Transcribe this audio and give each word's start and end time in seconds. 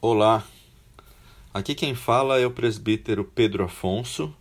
Olá, 0.00 0.46
aqui 1.52 1.74
quem 1.74 1.92
fala 1.92 2.38
é 2.38 2.46
o 2.46 2.52
presbítero 2.52 3.24
Pedro 3.24 3.64
Afonso 3.64 4.32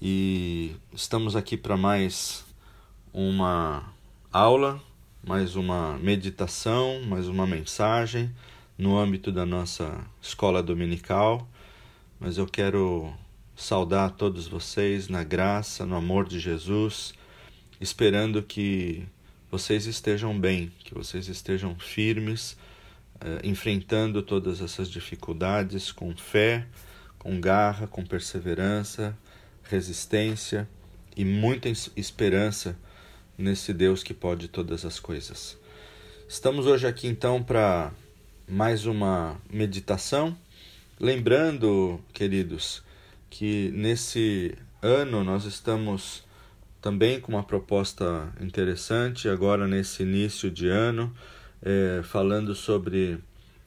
e 0.00 0.76
estamos 0.94 1.34
aqui 1.34 1.56
para 1.56 1.76
mais 1.76 2.44
uma 3.12 3.92
aula, 4.32 4.80
mais 5.26 5.56
uma 5.56 5.98
meditação, 5.98 7.02
mais 7.02 7.26
uma 7.26 7.48
mensagem 7.48 8.32
no 8.78 8.96
âmbito 8.96 9.32
da 9.32 9.44
nossa 9.44 10.06
escola 10.22 10.62
dominical. 10.62 11.48
Mas 12.20 12.38
eu 12.38 12.46
quero 12.46 13.12
saudar 13.56 14.12
todos 14.12 14.46
vocês 14.46 15.08
na 15.08 15.24
graça, 15.24 15.84
no 15.84 15.96
amor 15.96 16.28
de 16.28 16.38
Jesus, 16.38 17.12
esperando 17.80 18.40
que 18.40 19.04
vocês 19.50 19.86
estejam 19.86 20.38
bem, 20.38 20.70
que 20.78 20.94
vocês 20.94 21.26
estejam 21.26 21.74
firmes 21.74 22.56
enfrentando 23.42 24.22
todas 24.22 24.60
essas 24.60 24.90
dificuldades 24.90 25.92
com 25.92 26.14
fé, 26.16 26.66
com 27.18 27.40
garra, 27.40 27.86
com 27.86 28.04
perseverança, 28.04 29.16
resistência 29.64 30.68
e 31.16 31.24
muita 31.24 31.68
esperança 31.96 32.76
nesse 33.36 33.72
Deus 33.72 34.02
que 34.02 34.14
pode 34.14 34.48
todas 34.48 34.84
as 34.84 35.00
coisas. 35.00 35.58
Estamos 36.28 36.66
hoje 36.66 36.86
aqui 36.86 37.06
então 37.06 37.42
para 37.42 37.92
mais 38.48 38.86
uma 38.86 39.40
meditação, 39.50 40.36
lembrando, 41.00 42.00
queridos, 42.12 42.82
que 43.28 43.70
nesse 43.74 44.54
ano 44.80 45.24
nós 45.24 45.44
estamos 45.44 46.24
também 46.80 47.20
com 47.20 47.32
uma 47.32 47.42
proposta 47.42 48.32
interessante 48.40 49.28
agora 49.28 49.66
nesse 49.66 50.02
início 50.04 50.50
de 50.50 50.68
ano 50.68 51.12
é, 51.62 52.00
falando 52.02 52.54
sobre 52.54 53.18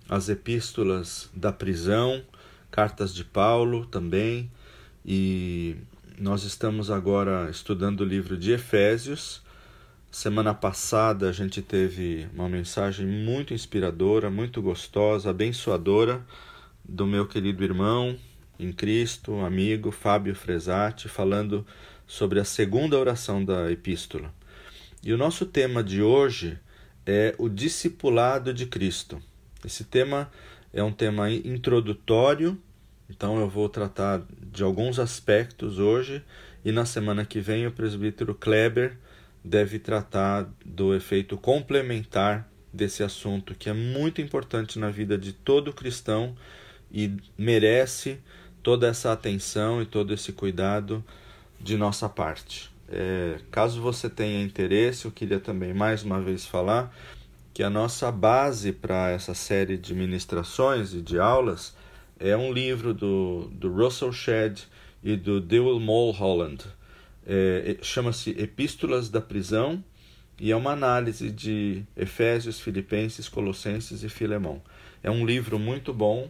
as 0.07 0.29
epístolas 0.29 1.29
da 1.33 1.51
prisão, 1.51 2.23
cartas 2.71 3.13
de 3.13 3.23
Paulo 3.23 3.85
também, 3.85 4.49
e 5.05 5.75
nós 6.19 6.43
estamos 6.43 6.91
agora 6.91 7.49
estudando 7.49 8.01
o 8.01 8.05
livro 8.05 8.37
de 8.37 8.51
Efésios. 8.51 9.41
Semana 10.11 10.53
passada 10.53 11.29
a 11.29 11.31
gente 11.31 11.61
teve 11.61 12.27
uma 12.33 12.49
mensagem 12.49 13.05
muito 13.05 13.53
inspiradora, 13.53 14.29
muito 14.29 14.61
gostosa, 14.61 15.29
abençoadora 15.29 16.25
do 16.83 17.05
meu 17.05 17.27
querido 17.27 17.63
irmão 17.63 18.17
em 18.59 18.73
Cristo, 18.73 19.39
amigo 19.39 19.91
Fábio 19.91 20.35
Fresati, 20.35 21.07
falando 21.07 21.65
sobre 22.05 22.39
a 22.39 22.43
segunda 22.43 22.97
oração 22.97 23.45
da 23.45 23.71
epístola. 23.71 24.33
E 25.03 25.13
o 25.13 25.17
nosso 25.17 25.45
tema 25.45 25.83
de 25.83 26.01
hoje 26.01 26.59
é 27.09 27.33
o 27.39 27.49
discipulado 27.49 28.53
de 28.53 28.67
Cristo. 28.67 29.19
Esse 29.65 29.83
tema 29.83 30.31
é 30.71 30.83
um 30.83 30.91
tema 30.91 31.31
introdutório, 31.31 32.55
então 33.09 33.39
eu 33.39 33.49
vou 33.49 33.67
tratar 33.67 34.21
de 34.39 34.61
alguns 34.61 34.99
aspectos 34.99 35.79
hoje 35.79 36.23
e 36.63 36.71
na 36.71 36.85
semana 36.85 37.25
que 37.25 37.39
vem 37.39 37.65
o 37.65 37.71
presbítero 37.71 38.35
Kleber 38.35 38.95
deve 39.43 39.79
tratar 39.79 40.47
do 40.63 40.93
efeito 40.93 41.35
complementar 41.35 42.47
desse 42.71 43.01
assunto 43.01 43.55
que 43.55 43.69
é 43.69 43.73
muito 43.73 44.21
importante 44.21 44.77
na 44.77 44.91
vida 44.91 45.17
de 45.17 45.33
todo 45.33 45.73
cristão 45.73 46.37
e 46.91 47.11
merece 47.35 48.19
toda 48.61 48.87
essa 48.87 49.11
atenção 49.11 49.81
e 49.81 49.85
todo 49.87 50.13
esse 50.13 50.31
cuidado 50.31 51.03
de 51.59 51.75
nossa 51.75 52.07
parte. 52.07 52.69
É, 52.91 53.37
caso 53.51 53.81
você 53.81 54.09
tenha 54.09 54.41
interesse, 54.41 55.05
eu 55.05 55.11
queria 55.11 55.39
também 55.39 55.73
mais 55.73 56.03
uma 56.03 56.19
vez 56.19 56.45
falar 56.45 56.93
que 57.53 57.61
a 57.61 57.69
nossa 57.69 58.11
base 58.11 58.71
para 58.71 59.11
essa 59.11 59.33
série 59.33 59.77
de 59.77 59.93
ministrações 59.93 60.93
e 60.93 61.01
de 61.01 61.19
aulas 61.19 61.75
é 62.19 62.35
um 62.35 62.51
livro 62.51 62.93
do, 62.93 63.49
do 63.53 63.71
Russell 63.71 64.11
Shedd 64.11 64.63
e 65.03 65.15
do 65.15 65.39
Dewey 65.39 65.79
Mulholland. 65.79 66.65
É, 67.25 67.77
Chama-se 67.81 68.31
Epístolas 68.31 69.09
da 69.09 69.21
Prisão 69.21 69.83
e 70.39 70.51
é 70.51 70.55
uma 70.55 70.71
análise 70.71 71.29
de 71.29 71.83
Efésios, 71.95 72.59
Filipenses, 72.59 73.29
Colossenses 73.29 74.03
e 74.03 74.09
Filemão. 74.09 74.61
É 75.03 75.11
um 75.11 75.25
livro 75.25 75.59
muito 75.59 75.93
bom 75.93 76.29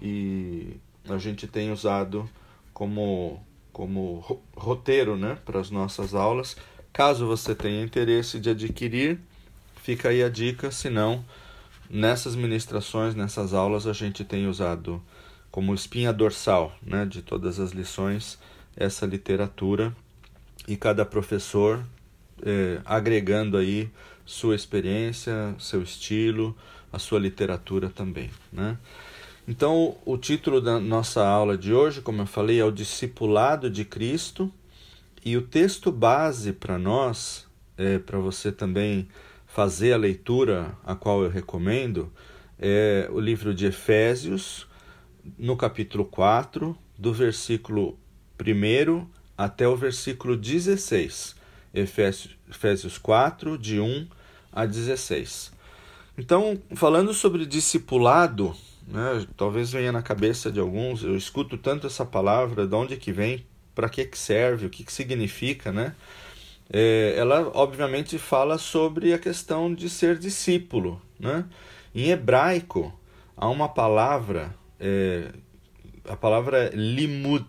e 0.00 0.76
a 1.08 1.18
gente 1.18 1.46
tem 1.46 1.72
usado 1.72 2.28
como 2.72 3.40
como 3.74 4.40
roteiro 4.56 5.16
né, 5.16 5.36
para 5.44 5.60
as 5.60 5.68
nossas 5.68 6.14
aulas. 6.14 6.56
Caso 6.92 7.26
você 7.26 7.54
tenha 7.54 7.84
interesse 7.84 8.38
de 8.38 8.50
adquirir, 8.50 9.18
fica 9.82 10.10
aí 10.10 10.22
a 10.22 10.28
dica, 10.30 10.70
senão 10.70 11.24
nessas 11.90 12.36
ministrações, 12.36 13.14
nessas 13.14 13.52
aulas, 13.52 13.86
a 13.86 13.92
gente 13.92 14.24
tem 14.24 14.46
usado 14.46 15.02
como 15.50 15.74
espinha 15.74 16.12
dorsal 16.12 16.72
né, 16.80 17.04
de 17.04 17.20
todas 17.20 17.60
as 17.60 17.72
lições 17.72 18.38
essa 18.76 19.06
literatura 19.06 19.94
e 20.66 20.76
cada 20.76 21.04
professor 21.04 21.84
eh, 22.42 22.80
agregando 22.84 23.56
aí 23.56 23.90
sua 24.24 24.54
experiência, 24.54 25.54
seu 25.58 25.82
estilo, 25.82 26.56
a 26.92 26.98
sua 26.98 27.18
literatura 27.18 27.88
também. 27.88 28.30
Né? 28.52 28.76
Então, 29.46 29.98
o 30.06 30.16
título 30.16 30.58
da 30.58 30.80
nossa 30.80 31.22
aula 31.26 31.58
de 31.58 31.74
hoje, 31.74 32.00
como 32.00 32.22
eu 32.22 32.26
falei, 32.26 32.60
é 32.60 32.64
o 32.64 32.72
Discipulado 32.72 33.68
de 33.68 33.84
Cristo. 33.84 34.50
E 35.22 35.36
o 35.36 35.42
texto 35.42 35.92
base 35.92 36.50
para 36.50 36.78
nós, 36.78 37.46
é, 37.76 37.98
para 37.98 38.18
você 38.18 38.50
também 38.50 39.06
fazer 39.46 39.92
a 39.92 39.98
leitura, 39.98 40.74
a 40.82 40.94
qual 40.94 41.22
eu 41.22 41.28
recomendo, 41.28 42.10
é 42.58 43.06
o 43.12 43.20
livro 43.20 43.54
de 43.54 43.66
Efésios, 43.66 44.66
no 45.38 45.58
capítulo 45.58 46.06
4, 46.06 46.76
do 46.98 47.12
versículo 47.12 47.98
1 48.40 49.06
até 49.36 49.68
o 49.68 49.76
versículo 49.76 50.38
16. 50.38 51.36
Efésios, 51.74 52.34
Efésios 52.48 52.96
4, 52.96 53.58
de 53.58 53.78
1 53.78 54.06
a 54.50 54.64
16. 54.64 55.52
Então, 56.16 56.58
falando 56.74 57.12
sobre 57.12 57.44
discipulado, 57.44 58.56
né? 58.86 59.26
Talvez 59.36 59.72
venha 59.72 59.92
na 59.92 60.02
cabeça 60.02 60.50
de 60.50 60.60
alguns, 60.60 61.02
eu 61.02 61.16
escuto 61.16 61.56
tanto 61.56 61.86
essa 61.86 62.04
palavra, 62.04 62.66
de 62.66 62.74
onde 62.74 62.96
que 62.96 63.12
vem, 63.12 63.46
para 63.74 63.88
que 63.88 64.04
que 64.04 64.18
serve, 64.18 64.66
o 64.66 64.70
que 64.70 64.84
que 64.84 64.92
significa, 64.92 65.72
né? 65.72 65.94
É, 66.72 67.14
ela 67.16 67.50
obviamente 67.54 68.18
fala 68.18 68.56
sobre 68.56 69.12
a 69.12 69.18
questão 69.18 69.74
de 69.74 69.90
ser 69.90 70.18
discípulo, 70.18 71.00
né? 71.18 71.44
Em 71.94 72.10
hebraico 72.10 72.92
há 73.36 73.48
uma 73.48 73.68
palavra, 73.68 74.54
é, 74.80 75.30
a 76.08 76.16
palavra 76.16 76.64
é 76.64 76.70
limud, 76.74 77.46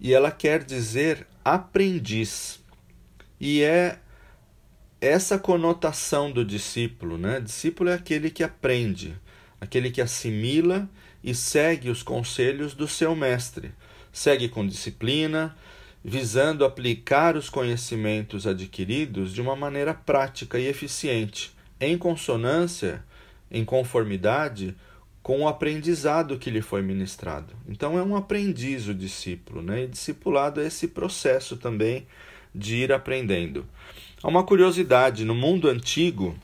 e 0.00 0.14
ela 0.14 0.30
quer 0.30 0.62
dizer 0.62 1.26
aprendiz. 1.44 2.60
E 3.40 3.62
é 3.62 3.98
essa 5.00 5.38
conotação 5.38 6.30
do 6.30 6.44
discípulo, 6.44 7.18
né? 7.18 7.40
Discípulo 7.40 7.90
é 7.90 7.94
aquele 7.94 8.30
que 8.30 8.42
aprende 8.42 9.16
aquele 9.60 9.90
que 9.90 10.00
assimila 10.00 10.88
e 11.22 11.34
segue 11.34 11.90
os 11.90 12.02
conselhos 12.02 12.74
do 12.74 12.86
seu 12.86 13.14
mestre, 13.14 13.72
segue 14.12 14.48
com 14.48 14.66
disciplina, 14.66 15.56
visando 16.04 16.64
aplicar 16.64 17.36
os 17.36 17.50
conhecimentos 17.50 18.46
adquiridos 18.46 19.34
de 19.34 19.40
uma 19.40 19.56
maneira 19.56 19.92
prática 19.92 20.58
e 20.58 20.66
eficiente, 20.66 21.52
em 21.80 21.98
consonância, 21.98 23.04
em 23.50 23.64
conformidade 23.64 24.76
com 25.22 25.42
o 25.42 25.48
aprendizado 25.48 26.38
que 26.38 26.50
lhe 26.50 26.62
foi 26.62 26.80
ministrado. 26.80 27.52
Então 27.68 27.98
é 27.98 28.02
um 28.02 28.16
aprendiz 28.16 28.88
o 28.88 28.94
discípulo, 28.94 29.60
né? 29.60 29.84
E 29.84 29.86
discipulado 29.86 30.60
é 30.60 30.66
esse 30.66 30.88
processo 30.88 31.56
também 31.56 32.06
de 32.54 32.76
ir 32.76 32.92
aprendendo. 32.92 33.66
Há 34.22 34.28
uma 34.28 34.42
curiosidade: 34.42 35.24
no 35.24 35.34
mundo 35.34 35.68
antigo, 35.68 36.34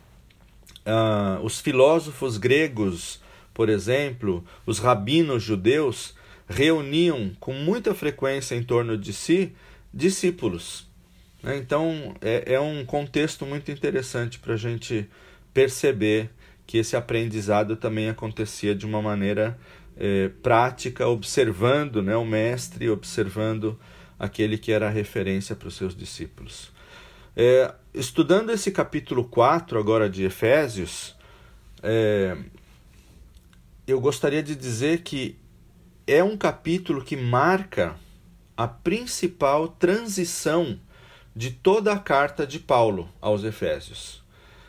uh, 0.87 1.45
os 1.45 1.61
filósofos 1.61 2.37
gregos, 2.37 3.21
por 3.53 3.69
exemplo, 3.69 4.45
os 4.67 4.79
rabinos 4.79 5.43
judeus, 5.43 6.15
reuniam 6.49 7.33
com 7.41 7.53
muita 7.53 7.95
frequência 7.95 8.55
em 8.55 8.63
torno 8.63 8.97
de 8.97 9.13
si 9.13 9.55
discípulos. 9.93 10.87
Né? 11.43 11.57
Então, 11.57 12.15
é, 12.21 12.55
é 12.55 12.61
um 12.61 12.85
contexto 12.85 13.47
muito 13.47 13.71
interessante 13.71 14.39
para 14.39 14.55
a 14.55 14.59
gente 14.59 15.09
perceber 15.53 16.31
que 16.67 16.79
esse 16.79 16.97
aprendizado 16.97 17.77
também 17.77 18.09
acontecia 18.09 18.75
de 18.75 18.87
uma 18.87 19.01
maneira 19.01 19.59
é, 19.97 20.31
prática, 20.43 21.07
observando 21.07 22.03
né, 22.03 22.17
o 22.17 22.25
mestre, 22.25 22.89
observando 22.89 23.79
aquele 24.19 24.59
que 24.59 24.73
era 24.73 24.87
a 24.87 24.91
referência 24.91 25.55
para 25.55 25.69
os 25.69 25.77
seus 25.77 25.95
discípulos. 25.95 26.73
É, 27.37 27.73
estudando 27.95 28.51
esse 28.51 28.73
capítulo 28.73 29.25
4 29.25 29.79
agora 29.79 30.11
de 30.11 30.25
Efésios, 30.25 31.15
é, 31.81 32.37
eu 33.87 34.01
gostaria 34.01 34.43
de 34.43 34.57
dizer 34.57 35.03
que 35.03 35.37
é 36.07 36.23
um 36.23 36.37
capítulo 36.37 37.05
que 37.05 37.17
marca 37.17 37.95
a 38.57 38.67
principal 38.67 39.69
transição 39.69 40.79
de 41.35 41.51
toda 41.51 41.93
a 41.93 41.99
carta 41.99 42.47
de 42.47 42.59
Paulo 42.59 43.09
aos 43.21 43.45
Efésios. 43.45 44.23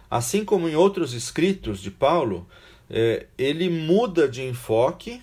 Assim 0.09 0.45
como 0.45 0.69
em 0.69 0.75
outros 0.75 1.13
escritos 1.13 1.79
de 1.79 1.89
Paulo, 1.89 2.47
é, 2.89 3.25
ele 3.37 3.69
muda 3.69 4.29
de 4.29 4.43
enfoque 4.43 5.21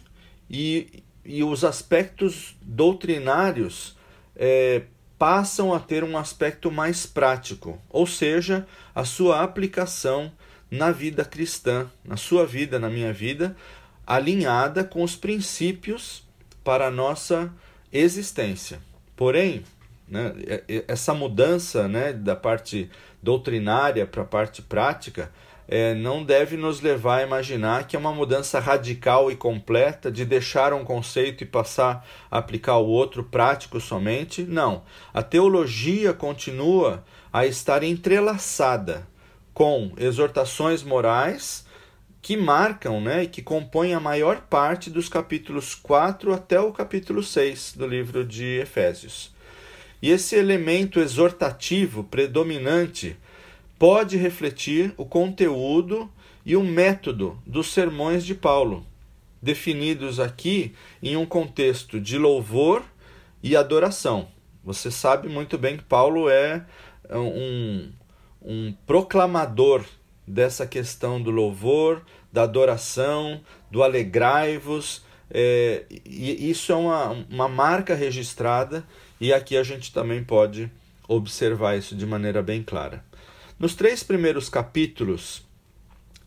e, 0.51 1.05
e 1.25 1.45
os 1.45 1.65
aspectos 1.65 2.57
doutrinários 2.61 3.97
é, 4.35 4.83
passam 5.23 5.73
a 5.73 5.79
ter 5.79 6.03
um 6.03 6.19
aspecto 6.19 6.69
mais 6.69 7.07
prático, 7.07 7.81
ou 7.89 8.09
seja, 8.09 8.67
a 8.93 9.05
sua 9.05 9.41
aplicação 9.41 10.33
na 10.69 10.91
vida 10.91 11.25
cristã, 11.25 11.89
na 12.05 12.17
sua 12.17 12.45
vida, 12.45 12.77
na 12.77 12.91
minha 12.91 13.13
vida, 13.13 13.55
alinhada 14.05 14.83
com 14.83 15.01
os 15.01 15.15
princípios 15.15 16.27
para 16.65 16.89
a 16.89 16.91
nossa 16.91 17.53
existência. 17.93 18.81
Porém, 19.15 19.63
né, 20.09 20.33
essa 20.89 21.15
mudança 21.15 21.87
né, 21.87 22.13
da 22.13 22.35
parte 22.35 22.91
doutrinária 23.23 24.05
para 24.05 24.23
a 24.23 24.27
parte 24.27 24.61
prática 24.61 25.31
é, 25.75 25.95
não 25.95 26.23
deve 26.23 26.55
nos 26.55 26.83
levar 26.83 27.21
a 27.21 27.23
imaginar 27.23 27.87
que 27.87 27.97
é 27.97 27.99
uma 27.99 28.13
mudança 28.13 28.61
radical 28.61 29.31
e 29.31 29.37
completa 29.37 30.13
de 30.13 30.23
deixar 30.23 30.75
um 30.75 30.85
conceito 30.85 31.45
e 31.45 31.47
passar 31.47 32.07
a 32.31 32.37
aplicar 32.37 32.77
o 32.77 32.89
outro 32.89 33.25
prático 33.25 33.81
somente. 33.81 34.43
Não. 34.43 34.83
A 35.15 35.23
teologia 35.23 36.13
continua 36.13 37.03
a 37.33 37.47
estar 37.47 37.83
entrelaçada 37.83 39.09
com 39.55 39.93
exortações 39.97 40.83
morais 40.83 41.65
que 42.21 42.37
marcam 42.37 43.01
né, 43.01 43.23
e 43.23 43.27
que 43.27 43.41
compõem 43.41 43.95
a 43.95 44.01
maior 44.01 44.43
parte 44.43 44.91
dos 44.91 45.09
capítulos 45.09 45.75
4 45.75 46.35
até 46.35 46.61
o 46.61 46.71
capítulo 46.71 47.23
6 47.23 47.77
do 47.79 47.87
livro 47.87 48.27
de 48.27 48.61
Efésios. 48.61 49.33
E 50.03 50.11
esse 50.11 50.37
elemento 50.37 51.01
exortativo 51.01 52.05
predominante 52.05 53.17
pode 53.83 54.17
refletir 54.17 54.95
o 54.97 55.05
conteúdo 55.05 56.09
e 56.47 56.55
o 56.55 56.63
método 56.63 57.37
dos 57.45 57.73
sermões 57.73 58.25
de 58.25 58.33
Paulo, 58.33 58.87
definidos 59.43 60.21
aqui 60.21 60.73
em 61.03 61.17
um 61.17 61.27
contexto 61.27 62.01
de 62.01 62.17
louvor 62.17 62.85
e 63.43 63.57
adoração. 63.57 64.29
Você 64.63 64.89
sabe 64.89 65.29
muito 65.29 65.59
bem 65.59 65.79
que 65.79 65.83
Paulo 65.83 66.31
é 66.31 66.65
um, 67.11 67.91
um 68.41 68.73
proclamador 68.87 69.85
dessa 70.25 70.65
questão 70.65 71.21
do 71.21 71.33
louvor, 71.33 72.03
da 72.33 72.45
adoração, 72.45 73.41
do 73.69 73.83
alegrai-vos. 73.83 75.03
É, 75.29 75.87
e 76.07 76.49
isso 76.49 76.71
é 76.71 76.77
uma, 76.77 77.27
uma 77.29 77.49
marca 77.49 77.97
registrada, 77.97 78.87
e 79.21 79.33
aqui 79.33 79.57
a 79.57 79.65
gente 79.65 79.93
também 79.93 80.23
pode 80.23 80.71
observar 81.09 81.77
isso 81.77 81.97
de 81.97 82.07
maneira 82.07 82.41
bem 82.41 82.63
clara. 82.63 83.05
Nos 83.63 83.77
três 83.77 84.03
primeiros 84.03 84.49
capítulos 84.49 85.47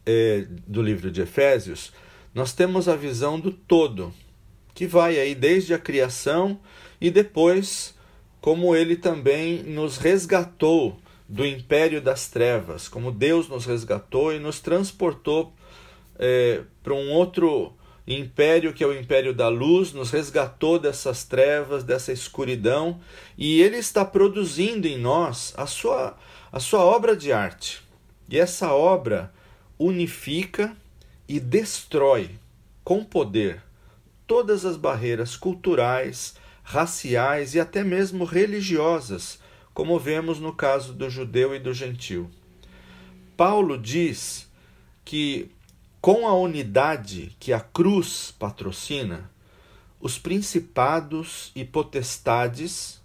é, 0.06 0.46
do 0.66 0.82
livro 0.82 1.12
de 1.12 1.22
Efésios, 1.22 1.92
nós 2.34 2.54
temos 2.54 2.88
a 2.88 2.96
visão 2.96 3.38
do 3.38 3.52
todo, 3.52 4.14
que 4.74 4.88
vai 4.88 5.20
aí 5.20 5.36
desde 5.36 5.74
a 5.74 5.78
criação 5.78 6.58
e 7.02 7.12
depois 7.12 7.94
como 8.40 8.74
ele 8.74 8.96
também 8.96 9.62
nos 9.64 9.98
resgatou 9.98 10.98
do 11.28 11.46
império 11.46 12.02
das 12.02 12.30
trevas, 12.30 12.88
como 12.88 13.12
Deus 13.12 13.50
nos 13.50 13.66
resgatou 13.66 14.34
e 14.34 14.40
nos 14.40 14.62
transportou 14.62 15.54
é, 16.18 16.62
para 16.82 16.94
um 16.94 17.12
outro 17.12 17.74
império 18.08 18.74
que 18.74 18.84
é 18.84 18.88
o 18.88 18.98
império 18.98 19.34
da 19.34 19.48
luz, 19.48 19.94
nos 19.94 20.12
resgatou 20.12 20.78
dessas 20.78 21.24
trevas, 21.24 21.84
dessa 21.84 22.12
escuridão, 22.12 23.00
e 23.38 23.62
ele 23.62 23.78
está 23.78 24.06
produzindo 24.06 24.88
em 24.88 24.98
nós 24.98 25.54
a 25.58 25.66
sua 25.66 26.18
a 26.52 26.60
sua 26.60 26.80
obra 26.86 27.18
de 27.18 27.34
arte. 27.34 27.82
E 28.30 28.40
essa 28.40 28.72
obra 28.72 29.34
unifica 29.78 30.76
e 31.28 31.38
destrói 31.38 32.30
com 32.82 33.04
poder 33.04 33.62
todas 34.26 34.64
as 34.66 34.78
barreiras 34.78 35.36
culturais, 35.36 36.36
raciais 36.64 37.56
e 37.56 37.60
até 37.60 37.84
mesmo 37.84 38.24
religiosas, 38.24 39.38
como 39.74 40.00
vemos 40.00 40.40
no 40.40 40.54
caso 40.54 40.94
do 40.94 41.10
judeu 41.10 41.54
e 41.54 41.60
do 41.60 41.74
gentil. 41.74 42.32
Paulo 43.36 43.78
diz 43.78 44.50
que 45.04 45.52
com 46.06 46.28
a 46.28 46.36
unidade 46.36 47.36
que 47.40 47.52
a 47.52 47.60
cruz 47.60 48.32
patrocina, 48.38 49.28
os 50.00 50.20
principados 50.20 51.52
e 51.56 51.66
potestades 51.66 53.02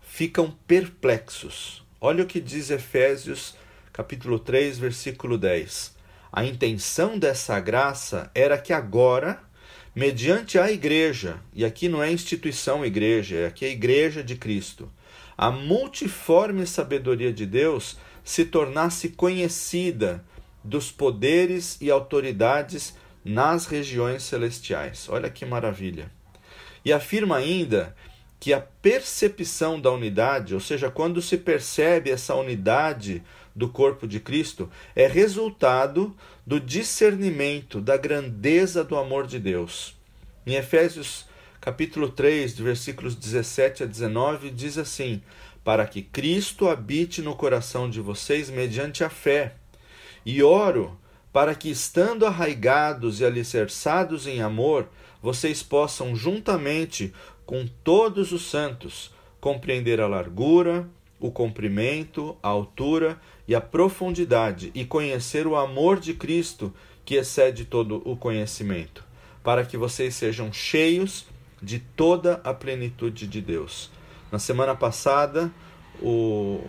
ficam 0.00 0.56
perplexos, 0.64 1.84
Olha 2.00 2.22
o 2.22 2.26
que 2.28 2.40
diz 2.40 2.70
Efésios 2.70 3.56
capítulo 3.92 4.38
3, 4.38 4.78
versículo 4.78 5.36
10. 5.36 5.96
A 6.32 6.44
intenção 6.44 7.18
dessa 7.18 7.58
graça 7.58 8.30
era 8.32 8.56
que 8.56 8.72
agora, 8.72 9.42
mediante 9.92 10.56
a 10.56 10.70
igreja, 10.70 11.40
e 11.52 11.64
aqui 11.64 11.88
não 11.88 12.00
é 12.00 12.12
instituição 12.12 12.86
igreja, 12.86 13.34
é 13.34 13.46
aqui 13.46 13.64
a 13.64 13.68
igreja 13.68 14.22
de 14.22 14.36
Cristo, 14.36 14.88
a 15.36 15.50
multiforme 15.50 16.68
sabedoria 16.68 17.32
de 17.32 17.46
Deus 17.46 17.98
se 18.22 18.44
tornasse 18.44 19.08
conhecida 19.08 20.24
dos 20.64 20.90
poderes 20.90 21.76
e 21.80 21.90
autoridades 21.90 22.96
nas 23.24 23.66
regiões 23.66 24.22
celestiais. 24.22 25.06
Olha 25.08 25.30
que 25.30 25.44
maravilha. 25.44 26.10
E 26.84 26.92
afirma 26.92 27.36
ainda 27.36 27.94
que 28.40 28.52
a 28.52 28.60
percepção 28.60 29.80
da 29.80 29.90
unidade, 29.90 30.54
ou 30.54 30.60
seja, 30.60 30.90
quando 30.90 31.22
se 31.22 31.38
percebe 31.38 32.10
essa 32.10 32.34
unidade 32.34 33.22
do 33.54 33.68
corpo 33.68 34.06
de 34.06 34.20
Cristo, 34.20 34.68
é 34.94 35.06
resultado 35.06 36.14
do 36.46 36.60
discernimento 36.60 37.80
da 37.80 37.96
grandeza 37.96 38.82
do 38.84 38.96
amor 38.96 39.26
de 39.26 39.38
Deus. 39.38 39.96
Em 40.46 40.56
Efésios 40.56 41.26
capítulo 41.64 42.10
3, 42.10 42.54
de 42.54 42.62
versículos 42.62 43.14
17 43.14 43.84
a 43.84 43.86
19, 43.86 44.50
diz 44.50 44.76
assim: 44.76 45.22
Para 45.64 45.86
que 45.86 46.02
Cristo 46.02 46.68
habite 46.68 47.22
no 47.22 47.34
coração 47.34 47.88
de 47.88 48.02
vocês 48.02 48.50
mediante 48.50 49.02
a 49.02 49.08
fé. 49.08 49.54
E 50.24 50.42
oro 50.42 50.96
para 51.32 51.54
que, 51.54 51.68
estando 51.68 52.24
arraigados 52.24 53.20
e 53.20 53.24
alicerçados 53.24 54.26
em 54.26 54.40
amor, 54.40 54.88
vocês 55.20 55.62
possam 55.62 56.14
juntamente 56.14 57.12
com 57.44 57.66
todos 57.82 58.30
os 58.30 58.48
santos, 58.48 59.10
compreender 59.40 60.00
a 60.00 60.06
largura, 60.06 60.88
o 61.18 61.30
comprimento, 61.30 62.36
a 62.42 62.48
altura 62.48 63.20
e 63.48 63.54
a 63.54 63.60
profundidade, 63.60 64.70
e 64.74 64.84
conhecer 64.84 65.46
o 65.46 65.56
amor 65.56 65.98
de 65.98 66.14
Cristo, 66.14 66.72
que 67.04 67.16
excede 67.16 67.64
todo 67.64 68.00
o 68.04 68.16
conhecimento, 68.16 69.04
para 69.42 69.64
que 69.64 69.76
vocês 69.76 70.14
sejam 70.14 70.52
cheios 70.52 71.26
de 71.60 71.78
toda 71.78 72.40
a 72.44 72.54
plenitude 72.54 73.26
de 73.26 73.40
Deus. 73.40 73.90
Na 74.30 74.38
semana 74.38 74.74
passada, 74.74 75.52
o, 76.00 76.62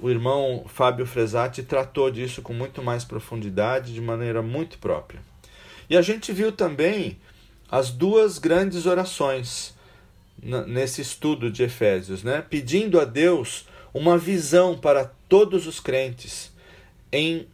o 0.00 0.10
irmão 0.10 0.64
Fábio 0.66 1.06
Fresati 1.06 1.62
tratou 1.62 2.10
disso 2.10 2.42
com 2.42 2.52
muito 2.52 2.82
mais 2.82 3.04
profundidade, 3.04 3.94
de 3.94 4.00
maneira 4.00 4.42
muito 4.42 4.78
própria. 4.78 5.20
E 5.88 5.96
a 5.96 6.02
gente 6.02 6.32
viu 6.32 6.52
também 6.52 7.18
as 7.70 7.90
duas 7.90 8.38
grandes 8.38 8.86
orações 8.86 9.74
nesse 10.66 11.00
estudo 11.00 11.50
de 11.50 11.62
Efésios, 11.62 12.22
né? 12.22 12.44
pedindo 12.48 13.00
a 13.00 13.04
Deus 13.04 13.66
uma 13.92 14.18
visão 14.18 14.76
para 14.76 15.10
todos 15.28 15.66
os 15.66 15.80
crentes, 15.80 16.52
em 17.10 17.46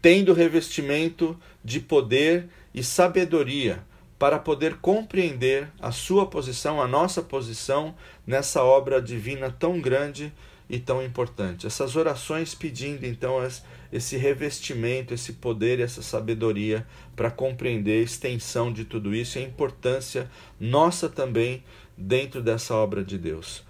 tendo 0.00 0.32
revestimento 0.32 1.38
de 1.64 1.80
poder 1.80 2.48
e 2.72 2.82
sabedoria 2.84 3.82
para 4.18 4.38
poder 4.38 4.76
compreender 4.78 5.68
a 5.80 5.92
sua 5.92 6.26
posição, 6.26 6.80
a 6.80 6.88
nossa 6.88 7.22
posição 7.22 7.94
nessa 8.26 8.62
obra 8.62 9.00
divina 9.00 9.50
tão 9.50 9.80
grande 9.80 10.32
e 10.68 10.78
tão 10.78 11.02
importante. 11.02 11.66
Essas 11.66 11.96
orações 11.96 12.54
pedindo 12.54 13.06
então 13.06 13.36
esse 13.92 14.16
revestimento, 14.16 15.14
esse 15.14 15.34
poder, 15.34 15.80
essa 15.80 16.02
sabedoria 16.02 16.86
para 17.16 17.30
compreender 17.30 18.00
a 18.00 18.04
extensão 18.04 18.72
de 18.72 18.84
tudo 18.84 19.14
isso 19.14 19.38
e 19.38 19.42
a 19.42 19.46
importância 19.46 20.30
nossa 20.60 21.08
também 21.08 21.64
dentro 21.96 22.42
dessa 22.42 22.74
obra 22.74 23.02
de 23.02 23.16
Deus. 23.16 23.66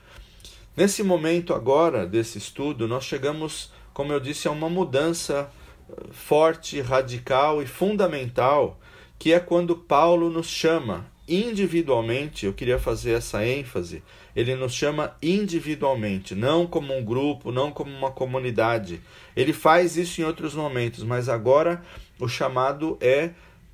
Nesse 0.77 1.03
momento 1.03 1.55
agora 1.55 2.07
desse 2.07 2.39
estudo, 2.39 2.87
nós 2.87 3.05
chegamos, 3.05 3.73
como 3.93 4.13
eu 4.13 4.21
disse, 4.21 4.47
a 4.47 4.51
uma 4.51 4.69
mudança 4.69 5.51
eh, 5.91 5.95
forte, 6.13 6.81
radical 6.81 7.63
e 7.63 7.67
fundamental, 7.67 8.79
que 9.19 9.33
é 9.33 9.41
quando 9.41 9.77
Paulo 9.77 10.31
nos 10.31 10.47
chama 10.47 11.07
individualmente, 11.29 12.47
eu 12.47 12.55
queria 12.55 12.79
fazer 12.79 13.13
essa 13.13 13.45
ênfase, 13.45 14.03
ele 14.39 14.55
nos 14.55 14.73
chama 14.73 15.17
individualmente, 15.21 16.33
não 16.33 16.65
como 16.65 16.97
um 16.97 17.05
grupo, 17.05 17.51
não 17.51 17.73
como 17.73 17.91
uma 17.91 18.13
comunidade. 18.13 19.01
Ele 19.35 19.53
faz 19.53 19.97
isso 19.97 20.21
em 20.21 20.25
outros 20.25 20.55
momentos, 20.55 21.03
mas 21.03 21.29
agora 21.29 21.83
o 22.21 22.29
chamado 22.29 22.97
é 23.01 23.31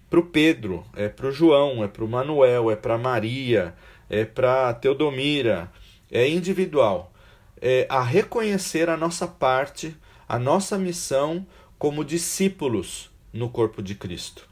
para 0.08 0.20
o 0.20 0.24
Pedro, 0.24 0.82
é 0.96 1.06
para 1.06 1.26
o 1.26 1.30
João, 1.30 1.84
é 1.84 1.86
para 1.86 2.02
o 2.02 2.08
Manuel, 2.08 2.70
é 2.70 2.76
para 2.76 2.96
Maria, 2.96 3.74
é 4.08 4.24
para 4.24 4.72
Teodomira, 4.72 5.70
é 6.10 6.26
individual. 6.26 7.12
É 7.60 7.86
a 7.90 8.02
reconhecer 8.02 8.88
a 8.88 8.96
nossa 8.96 9.28
parte, 9.28 9.94
a 10.26 10.38
nossa 10.38 10.78
missão 10.78 11.46
como 11.78 12.02
discípulos 12.02 13.10
no 13.30 13.50
corpo 13.50 13.82
de 13.82 13.94
Cristo. 13.94 14.48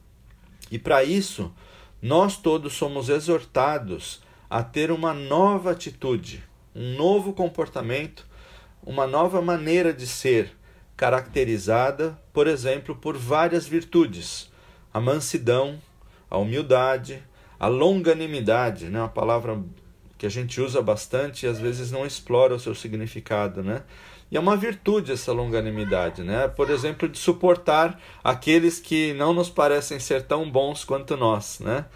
E 0.71 0.79
para 0.79 1.03
isso, 1.03 1.51
nós 2.03 2.37
todos 2.37 2.75
somos 2.75 3.09
exortados 3.09 4.21
a 4.53 4.63
ter 4.63 4.91
uma 4.91 5.15
nova 5.15 5.71
atitude, 5.71 6.45
um 6.77 6.95
novo 6.95 7.33
comportamento, 7.33 8.27
uma 8.85 9.07
nova 9.07 9.41
maneira 9.41 9.95
de 9.95 10.07
ser, 10.07 10.55
caracterizada, 10.95 12.19
por 12.35 12.47
exemplo, 12.47 12.95
por 12.95 13.17
várias 13.17 13.67
virtudes: 13.67 14.53
a 14.93 15.01
mansidão, 15.01 15.81
a 16.31 16.37
humildade, 16.37 17.23
a 17.59 17.67
longanimidade, 17.67 18.91
né? 18.91 18.99
uma 18.99 19.09
palavra 19.09 19.59
que 20.19 20.27
a 20.27 20.31
gente 20.31 20.61
usa 20.61 20.83
bastante 20.83 21.47
e 21.47 21.49
às 21.49 21.59
vezes 21.59 21.91
não 21.91 22.05
explora 22.05 22.55
o 22.55 22.61
seu 22.61 22.75
significado, 22.75 23.63
né? 23.63 23.83
E 24.31 24.37
é 24.37 24.41
uma 24.41 24.57
virtude 24.57 25.13
essa 25.13 25.33
longanimidade, 25.33 26.23
né? 26.23 26.47
Por 26.47 26.71
exemplo, 26.71 27.09
de 27.09 27.19
suportar 27.19 27.99
aqueles 28.23 28.79
que 28.79 29.15
não 29.15 29.33
nos 29.33 29.51
parecem 29.51 29.99
ser 29.99 30.23
tão 30.23 30.51
bons 30.51 30.85
quanto 30.85 31.17
nós, 31.17 31.59
né? 31.59 31.87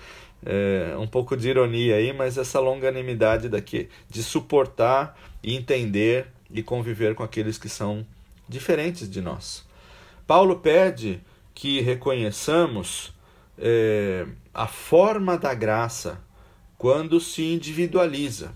É, 0.45 0.95
um 0.99 1.07
pouco 1.07 1.37
de 1.37 1.49
ironia 1.49 1.97
aí, 1.97 2.13
mas 2.13 2.39
essa 2.39 2.61
longanimidade 2.61 3.49
daqui, 3.49 3.89
de 4.09 4.23
suportar 4.23 5.19
e 5.43 5.55
entender 5.55 6.29
e 6.51 6.63
conviver 6.63 7.15
com 7.15 7.23
aqueles 7.23 7.59
que 7.59 7.69
são 7.69 8.07
diferentes 8.49 9.11
de 9.11 9.21
nós. 9.21 9.65
Paulo 10.27 10.57
pede 10.57 11.21
que 11.55 11.81
reconheçamos 11.81 13.13
é, 13.59 14.27
a 14.53 14.67
forma 14.67 15.39
da 15.39 15.55
graça 15.55 16.21
quando 16.77 17.21
se 17.21 17.43
individualiza, 17.43 18.55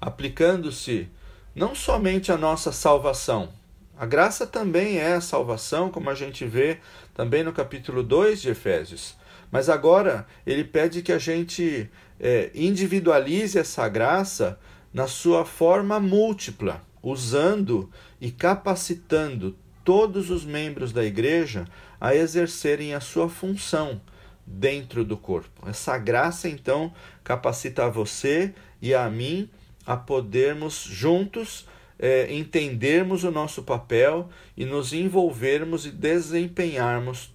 aplicando-se 0.00 1.08
não 1.54 1.74
somente 1.74 2.30
a 2.30 2.36
nossa 2.36 2.72
salvação. 2.72 3.48
A 3.96 4.04
graça 4.04 4.46
também 4.46 4.98
é 4.98 5.14
a 5.14 5.20
salvação, 5.20 5.88
como 5.88 6.10
a 6.10 6.14
gente 6.14 6.44
vê 6.44 6.78
também 7.14 7.44
no 7.44 7.52
capítulo 7.52 8.02
2 8.02 8.42
de 8.42 8.50
Efésios. 8.50 9.16
Mas 9.54 9.68
agora 9.68 10.26
ele 10.44 10.64
pede 10.64 11.00
que 11.00 11.12
a 11.12 11.18
gente 11.18 11.88
é, 12.18 12.50
individualize 12.56 13.56
essa 13.56 13.88
graça 13.88 14.58
na 14.92 15.06
sua 15.06 15.44
forma 15.44 16.00
múltipla, 16.00 16.82
usando 17.00 17.88
e 18.20 18.32
capacitando 18.32 19.56
todos 19.84 20.28
os 20.28 20.44
membros 20.44 20.92
da 20.92 21.04
igreja 21.04 21.66
a 22.00 22.16
exercerem 22.16 22.94
a 22.94 23.00
sua 23.00 23.28
função 23.28 24.00
dentro 24.44 25.04
do 25.04 25.16
corpo. 25.16 25.68
Essa 25.70 25.96
graça, 25.98 26.48
então, 26.48 26.92
capacita 27.22 27.84
a 27.84 27.88
você 27.88 28.52
e 28.82 28.92
a 28.92 29.08
mim 29.08 29.48
a 29.86 29.96
podermos 29.96 30.82
juntos 30.82 31.64
é, 31.96 32.34
entendermos 32.34 33.22
o 33.22 33.30
nosso 33.30 33.62
papel 33.62 34.28
e 34.56 34.64
nos 34.64 34.92
envolvermos 34.92 35.86
e 35.86 35.92
desempenharmos 35.92 37.32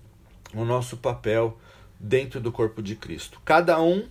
o 0.53 0.65
nosso 0.65 0.97
papel 0.97 1.57
dentro 1.99 2.39
do 2.39 2.51
corpo 2.51 2.81
de 2.81 2.95
Cristo. 2.95 3.41
Cada 3.43 3.81
um 3.81 4.07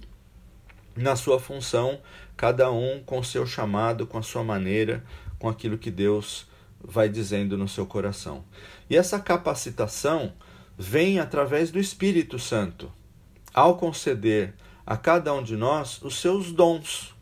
na 0.96 1.16
sua 1.16 1.38
função, 1.38 2.00
cada 2.36 2.70
um 2.70 3.02
com 3.04 3.22
seu 3.22 3.46
chamado, 3.46 4.06
com 4.06 4.18
a 4.18 4.22
sua 4.22 4.44
maneira, 4.44 5.04
com 5.38 5.48
aquilo 5.48 5.78
que 5.78 5.90
Deus 5.90 6.46
vai 6.80 7.08
dizendo 7.08 7.56
no 7.56 7.68
seu 7.68 7.86
coração. 7.86 8.44
E 8.90 8.96
essa 8.96 9.18
capacitação 9.18 10.32
vem 10.76 11.18
através 11.18 11.70
do 11.70 11.78
Espírito 11.78 12.38
Santo, 12.38 12.92
ao 13.52 13.76
conceder 13.76 14.54
a 14.86 14.96
cada 14.96 15.32
um 15.34 15.42
de 15.42 15.56
nós 15.56 16.00
os 16.02 16.20
seus 16.20 16.52
dons. 16.52 17.14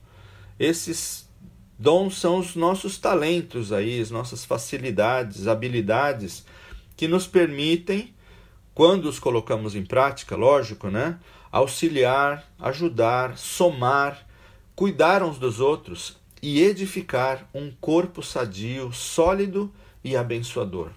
Esses 0.59 1.29
dons 1.79 2.19
são 2.19 2.39
os 2.39 2.55
nossos 2.55 2.99
talentos 2.99 3.73
aí, 3.73 4.01
as 4.01 4.11
nossas 4.11 4.45
facilidades, 4.45 5.47
habilidades 5.47 6.45
que 6.97 7.09
nos 7.09 7.27
permitem, 7.27 8.15
quando 8.77 9.07
os 9.07 9.19
colocamos 9.19 9.75
em 9.75 9.83
prática, 9.83 10.37
lógico, 10.37 10.91
né, 10.91 11.19
auxiliar, 11.51 12.47
ajudar, 12.61 13.39
somar, 13.39 14.29
cuidar 14.75 15.23
uns 15.23 15.39
dos 15.39 15.61
outros 15.61 16.19
e 16.43 16.61
edificar 16.61 17.49
um 17.55 17.73
corpo 17.81 18.23
sadio, 18.23 18.93
sólido 18.93 19.73
e 20.05 20.15
abençoador. 20.15 20.91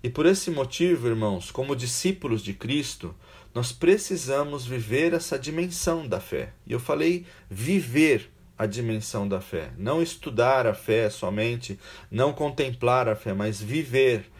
E 0.00 0.08
por 0.08 0.26
esse 0.26 0.48
motivo, 0.48 1.08
irmãos, 1.08 1.50
como 1.50 1.74
discípulos 1.74 2.40
de 2.40 2.54
Cristo, 2.54 3.12
nós 3.52 3.72
precisamos 3.72 4.64
viver 4.64 5.12
essa 5.12 5.36
dimensão 5.36 6.06
da 6.06 6.20
fé. 6.20 6.52
E 6.64 6.72
eu 6.72 6.78
falei 6.78 7.26
viver 7.50 8.30
a 8.56 8.64
dimensão 8.64 9.26
da 9.26 9.40
fé, 9.40 9.72
não 9.76 10.00
estudar 10.00 10.68
a 10.68 10.72
fé 10.72 11.10
somente, 11.10 11.80
não 12.08 12.32
contemplar 12.32 13.08
a 13.08 13.16
fé, 13.16 13.32
mas 13.32 13.60
viver, 13.60 14.30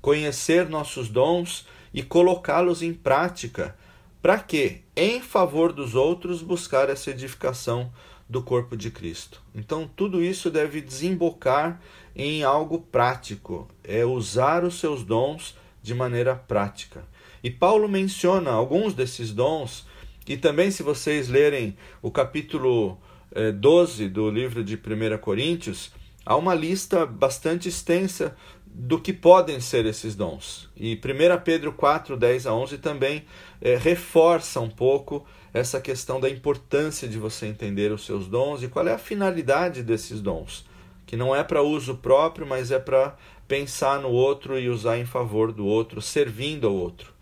conhecer 0.00 0.68
nossos 0.68 1.08
dons 1.08 1.66
e 1.92 2.02
colocá-los 2.02 2.82
em 2.82 2.92
prática. 2.92 3.76
Para 4.20 4.38
quê? 4.38 4.80
Em 4.96 5.20
favor 5.20 5.72
dos 5.72 5.94
outros, 5.94 6.42
buscar 6.42 6.88
essa 6.88 7.10
edificação 7.10 7.92
do 8.28 8.42
corpo 8.42 8.76
de 8.76 8.90
Cristo. 8.90 9.42
Então, 9.54 9.90
tudo 9.94 10.22
isso 10.22 10.50
deve 10.50 10.80
desembocar 10.80 11.80
em 12.14 12.42
algo 12.42 12.80
prático, 12.80 13.68
é 13.84 14.04
usar 14.04 14.64
os 14.64 14.78
seus 14.78 15.02
dons 15.02 15.56
de 15.82 15.94
maneira 15.94 16.34
prática. 16.34 17.04
E 17.42 17.50
Paulo 17.50 17.88
menciona 17.88 18.50
alguns 18.50 18.94
desses 18.94 19.32
dons, 19.32 19.86
e 20.26 20.36
também, 20.36 20.70
se 20.70 20.82
vocês 20.82 21.28
lerem 21.28 21.76
o 22.00 22.10
capítulo 22.10 22.98
eh, 23.34 23.50
12 23.50 24.08
do 24.08 24.30
livro 24.30 24.62
de 24.62 24.76
1 24.76 25.18
Coríntios, 25.18 25.92
há 26.24 26.36
uma 26.36 26.54
lista 26.54 27.04
bastante 27.04 27.68
extensa 27.68 28.36
do 28.74 28.98
que 28.98 29.12
podem 29.12 29.60
ser 29.60 29.84
esses 29.86 30.14
dons. 30.14 30.68
E 30.76 30.94
1 30.94 31.42
Pedro 31.44 31.72
4, 31.72 32.16
10 32.16 32.46
a 32.46 32.54
11 32.54 32.78
também 32.78 33.24
eh, 33.60 33.76
reforça 33.76 34.60
um 34.60 34.70
pouco 34.70 35.26
essa 35.52 35.80
questão 35.80 36.18
da 36.18 36.30
importância 36.30 37.06
de 37.06 37.18
você 37.18 37.46
entender 37.46 37.92
os 37.92 38.06
seus 38.06 38.26
dons 38.26 38.62
e 38.62 38.68
qual 38.68 38.88
é 38.88 38.94
a 38.94 38.98
finalidade 38.98 39.82
desses 39.82 40.20
dons 40.20 40.64
que 41.12 41.16
não 41.16 41.36
é 41.36 41.44
para 41.44 41.62
uso 41.62 41.96
próprio, 41.96 42.46
mas 42.46 42.70
é 42.70 42.78
para 42.78 43.14
pensar 43.46 44.00
no 44.00 44.08
outro 44.08 44.58
e 44.58 44.70
usar 44.70 44.96
em 44.96 45.04
favor 45.04 45.52
do 45.52 45.66
outro, 45.66 46.00
servindo 46.00 46.66
ao 46.66 46.72
outro. 46.72 47.12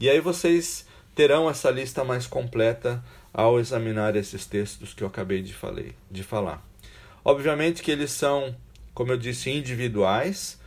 E 0.00 0.10
aí 0.10 0.18
vocês 0.18 0.84
terão 1.14 1.48
essa 1.48 1.70
lista 1.70 2.02
mais 2.02 2.26
completa 2.26 3.00
ao 3.32 3.60
examinar 3.60 4.16
esses 4.16 4.44
textos 4.44 4.92
que 4.92 5.04
eu 5.04 5.06
acabei 5.06 5.40
de, 5.40 5.54
falei, 5.54 5.92
de 6.10 6.24
falar. 6.24 6.66
Obviamente 7.24 7.80
que 7.80 7.92
eles 7.92 8.10
são, 8.10 8.56
como 8.92 9.12
eu 9.12 9.16
disse, 9.16 9.50
individuais 9.50 10.58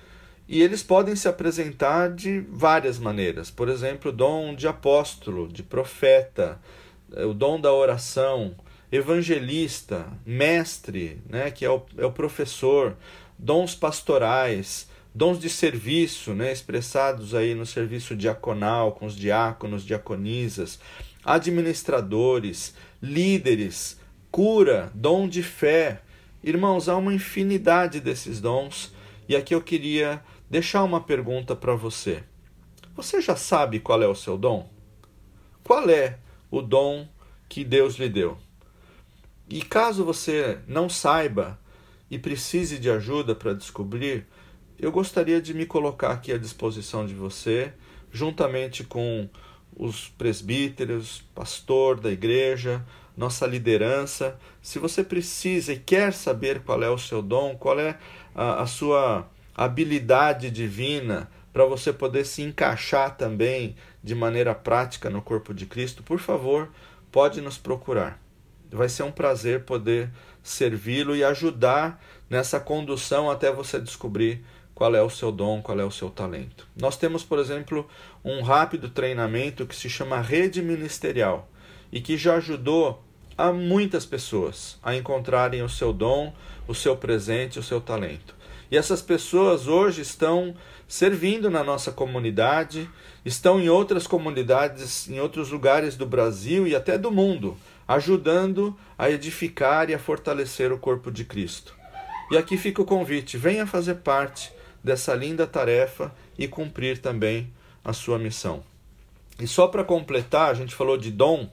e 0.52 0.62
eles 0.62 0.84
podem 0.84 1.16
se 1.16 1.30
apresentar 1.30 2.12
de 2.12 2.42
várias 2.42 3.00
maneiras. 3.00 3.50
Por 3.50 3.70
exemplo, 3.70 4.12
o 4.12 4.14
dom 4.14 4.54
de 4.54 4.68
apóstolo, 4.68 5.48
de 5.48 5.64
profeta, 5.64 6.60
o 7.10 7.34
dom 7.34 7.58
da 7.58 7.72
oração, 7.72 8.54
evangelista, 8.92 10.08
mestre, 10.26 11.22
né, 11.30 11.50
que 11.52 11.64
é 11.64 11.70
o, 11.70 11.82
é 11.98 12.06
o 12.06 12.12
professor, 12.12 12.98
dons 13.40 13.76
pastorais, 13.76 14.90
dons 15.16 15.40
de 15.40 15.50
serviço, 15.50 16.34
né, 16.34 16.52
expressados 16.52 17.34
aí 17.34 17.56
no 17.56 17.66
serviço 17.66 18.14
diaconal, 18.14 18.92
com 18.92 19.06
os 19.06 19.16
diáconos, 19.16 19.86
diaconisas, 19.86 20.82
administradores, 21.24 22.76
líderes, 23.02 23.98
cura, 24.30 24.92
dom 24.94 25.30
de 25.30 25.44
fé. 25.44 26.02
Irmãos, 26.44 26.90
há 26.90 26.98
uma 26.98 27.14
infinidade 27.14 28.02
desses 28.02 28.42
dons 28.42 28.94
e 29.30 29.36
aqui 29.38 29.56
eu 29.56 29.62
queria 29.62 30.22
deixar 30.52 30.84
uma 30.84 31.00
pergunta 31.00 31.56
para 31.56 31.74
você. 31.76 32.26
Você 32.94 33.22
já 33.22 33.38
sabe 33.38 33.80
qual 33.80 34.04
é 34.04 34.08
o 34.08 34.14
seu 34.14 34.38
dom? 34.38 34.70
Qual 35.64 35.90
é 35.90 36.20
o 36.52 36.62
dom 36.62 37.08
que 37.48 37.64
Deus 37.64 37.96
lhe 37.96 38.10
deu? 38.10 38.38
E 39.48 39.62
caso 39.62 40.04
você 40.04 40.60
não 40.68 40.90
saiba 40.90 41.58
e 42.10 42.20
precise 42.20 42.78
de 42.78 42.90
ajuda 42.90 43.34
para 43.34 43.54
descobrir, 43.54 44.28
eu 44.78 44.92
gostaria 44.92 45.42
de 45.42 45.54
me 45.54 45.66
colocar 45.66 46.12
aqui 46.12 46.34
à 46.34 46.38
disposição 46.38 47.06
de 47.06 47.14
você, 47.14 47.72
juntamente 48.12 48.84
com 48.84 49.30
os 49.74 50.10
presbíteros, 50.10 51.24
pastor 51.34 51.98
da 51.98 52.12
igreja, 52.12 52.86
nossa 53.16 53.48
liderança. 53.48 54.38
Se 54.62 54.80
você 54.80 55.02
precisa 55.02 55.72
e 55.72 55.80
quer 55.80 56.12
saber 56.12 56.62
qual 56.64 56.84
é 56.84 56.90
o 56.90 56.98
seu 56.98 57.22
dom, 57.22 57.56
qual 57.56 57.80
é 57.80 57.98
a, 58.36 58.64
a 58.64 58.68
sua 58.68 59.31
habilidade 59.56 60.50
divina 60.50 61.30
para 61.52 61.66
você 61.66 61.92
poder 61.92 62.26
se 62.26 62.42
encaixar 62.42 63.18
também 63.18 63.76
de 64.04 64.16
maneira 64.16 64.56
prática 64.56 65.10
no 65.10 65.22
corpo 65.22 65.54
de 65.54 65.66
Cristo, 65.66 66.02
por 66.02 66.20
favor, 66.20 66.70
pode 67.12 67.42
nos 67.42 67.58
procurar. 67.58 68.22
Vai 68.72 68.88
ser 68.88 69.04
um 69.04 69.12
prazer 69.12 69.66
poder 69.66 70.10
servi-lo 70.42 71.16
e 71.16 71.24
ajudar 71.24 72.02
nessa 72.30 72.60
condução 72.60 73.30
até 73.30 73.52
você 73.52 73.80
descobrir 73.80 74.44
qual 74.74 74.96
é 74.96 75.02
o 75.02 75.10
seu 75.10 75.32
dom, 75.32 75.62
qual 75.62 75.80
é 75.80 75.86
o 75.86 75.92
seu 75.92 76.10
talento. 76.10 76.68
Nós 76.76 76.98
temos, 76.98 77.24
por 77.24 77.38
exemplo, 77.38 77.88
um 78.24 78.42
rápido 78.42 78.90
treinamento 78.90 79.68
que 79.68 79.76
se 79.76 79.90
chama 79.90 80.22
Rede 80.22 80.62
Ministerial 80.62 81.48
e 81.92 82.00
que 82.00 82.18
já 82.18 82.36
ajudou 82.36 83.04
a 83.38 83.52
muitas 83.52 84.06
pessoas 84.06 84.80
a 84.82 84.96
encontrarem 84.96 85.62
o 85.62 85.70
seu 85.70 85.92
dom, 85.92 86.34
o 86.68 86.74
seu 86.74 86.96
presente, 86.96 87.60
o 87.60 87.64
seu 87.64 87.82
talento. 87.82 88.34
E 88.72 88.78
essas 88.78 89.02
pessoas 89.02 89.68
hoje 89.68 90.02
estão 90.02 90.56
servindo 90.88 91.50
na 91.50 91.62
nossa 91.62 91.92
comunidade, 91.92 92.90
estão 93.26 93.60
em 93.60 93.68
outras 93.68 94.08
comunidades, 94.08 95.10
em 95.10 95.20
outros 95.20 95.50
lugares 95.50 95.98
do 95.98 96.06
Brasil 96.06 96.66
e 96.66 96.74
até 96.74 96.98
do 96.98 97.12
mundo, 97.12 97.58
ajudando 97.86 98.74
a 98.98 99.12
edificar 99.12 99.90
e 99.90 99.94
a 99.94 100.00
fortalecer 100.00 100.72
o 100.72 100.80
corpo 100.80 101.12
de 101.12 101.26
Cristo. 101.26 101.76
E 102.32 102.38
aqui 102.38 102.56
fica 102.56 102.82
o 102.82 102.86
convite: 102.86 103.38
venha 103.38 103.68
fazer 103.68 103.96
parte 103.96 104.54
dessa 104.82 105.14
linda 105.14 105.46
tarefa 105.46 106.16
e 106.38 106.48
cumprir 106.48 107.00
também 107.00 107.52
a 107.84 107.92
sua 107.92 108.18
missão. 108.18 108.64
E 109.38 109.48
só 109.48 109.68
para 109.68 109.84
completar, 109.84 110.50
a 110.50 110.54
gente 110.54 110.74
falou 110.74 110.98
de 110.98 111.12
dom, 111.12 111.50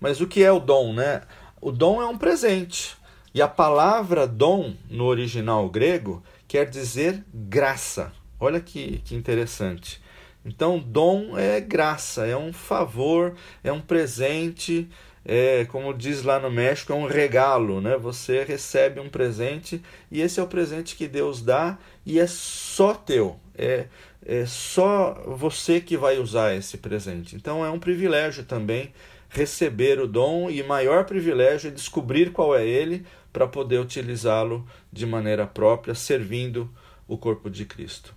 mas 0.00 0.20
o 0.20 0.26
que 0.26 0.42
é 0.42 0.50
o 0.50 0.58
dom, 0.58 0.92
né? 0.92 1.22
O 1.60 1.70
dom 1.70 2.02
é 2.02 2.06
um 2.06 2.18
presente. 2.18 2.96
E 3.32 3.42
a 3.42 3.46
palavra 3.46 4.26
dom 4.26 4.74
no 4.88 5.04
original 5.04 5.68
grego 5.68 6.22
quer 6.56 6.64
dizer 6.70 7.22
graça. 7.34 8.14
Olha 8.40 8.60
que, 8.60 9.02
que 9.04 9.14
interessante. 9.14 10.00
Então, 10.42 10.78
dom 10.78 11.36
é 11.36 11.60
graça, 11.60 12.26
é 12.26 12.34
um 12.34 12.50
favor, 12.50 13.34
é 13.62 13.70
um 13.70 13.80
presente, 13.80 14.88
é, 15.22 15.66
como 15.66 15.92
diz 15.92 16.22
lá 16.22 16.40
no 16.40 16.50
México, 16.50 16.94
é 16.94 16.96
um 16.96 17.06
regalo, 17.06 17.82
né? 17.82 17.98
Você 17.98 18.42
recebe 18.42 19.00
um 19.00 19.10
presente 19.10 19.82
e 20.10 20.22
esse 20.22 20.40
é 20.40 20.42
o 20.42 20.46
presente 20.46 20.96
que 20.96 21.06
Deus 21.06 21.42
dá 21.42 21.76
e 22.06 22.18
é 22.18 22.26
só 22.26 22.94
teu, 22.94 23.38
é, 23.54 23.88
é 24.24 24.46
só 24.46 25.24
você 25.26 25.78
que 25.78 25.98
vai 25.98 26.18
usar 26.18 26.54
esse 26.54 26.78
presente. 26.78 27.36
Então 27.36 27.66
é 27.66 27.70
um 27.70 27.78
privilégio 27.78 28.44
também 28.44 28.94
receber 29.28 30.00
o 30.00 30.06
dom 30.06 30.48
e 30.48 30.62
maior 30.62 31.04
privilégio 31.04 31.68
é 31.68 31.70
descobrir 31.70 32.32
qual 32.32 32.56
é 32.56 32.66
ele 32.66 33.04
para 33.36 33.46
poder 33.46 33.78
utilizá-lo 33.78 34.66
de 34.90 35.04
maneira 35.04 35.46
própria, 35.46 35.94
servindo 35.94 36.70
o 37.06 37.18
corpo 37.18 37.50
de 37.50 37.66
Cristo. 37.66 38.14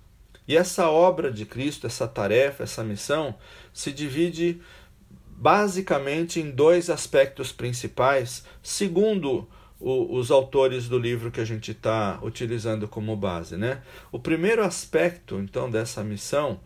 E 0.48 0.56
essa 0.56 0.90
obra 0.90 1.30
de 1.30 1.46
Cristo, 1.46 1.86
essa 1.86 2.08
tarefa, 2.08 2.64
essa 2.64 2.86
missão, 2.86 3.36
se 3.74 3.92
divide 3.92 4.62
basicamente 5.28 6.40
em 6.40 6.50
dois 6.50 6.90
aspectos 6.90 7.52
principais, 7.52 8.46
segundo 8.64 9.46
o, 9.78 10.16
os 10.16 10.32
autores 10.32 10.88
do 10.88 10.98
livro 10.98 11.32
que 11.32 11.42
a 11.42 11.46
gente 11.46 11.72
está 11.72 12.18
utilizando 12.24 12.88
como 12.88 13.14
base. 13.14 13.58
Né? 13.58 13.82
O 14.14 14.20
primeiro 14.20 14.64
aspecto, 14.64 15.38
então, 15.42 15.70
dessa 15.70 16.02
missão 16.02 16.62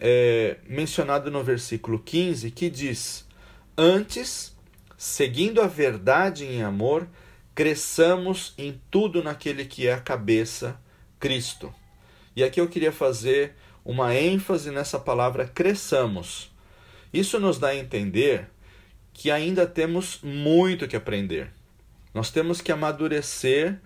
é 0.00 0.56
mencionado 0.68 1.30
no 1.30 1.44
versículo 1.44 2.00
15, 2.00 2.50
que 2.50 2.68
diz: 2.68 3.24
Antes, 3.78 4.52
seguindo 4.98 5.62
a 5.62 5.68
verdade 5.68 6.44
em 6.44 6.60
amor, 6.60 7.06
cresçamos 7.54 8.52
em 8.58 8.80
tudo 8.90 9.22
naquele 9.22 9.64
que 9.64 9.86
é 9.86 9.94
a 9.94 10.00
cabeça, 10.00 10.80
Cristo. 11.20 11.72
E 12.34 12.42
aqui 12.42 12.60
eu 12.60 12.68
queria 12.68 12.92
fazer 12.92 13.54
uma 13.84 14.14
ênfase 14.14 14.70
nessa 14.70 14.98
palavra 14.98 15.46
cresçamos. 15.46 16.50
Isso 17.12 17.38
nos 17.38 17.58
dá 17.58 17.68
a 17.68 17.76
entender 17.76 18.50
que 19.12 19.30
ainda 19.30 19.66
temos 19.66 20.18
muito 20.22 20.88
que 20.88 20.96
aprender. 20.96 21.52
Nós 22.12 22.30
temos 22.30 22.60
que 22.60 22.72
amadurecer 22.72 23.78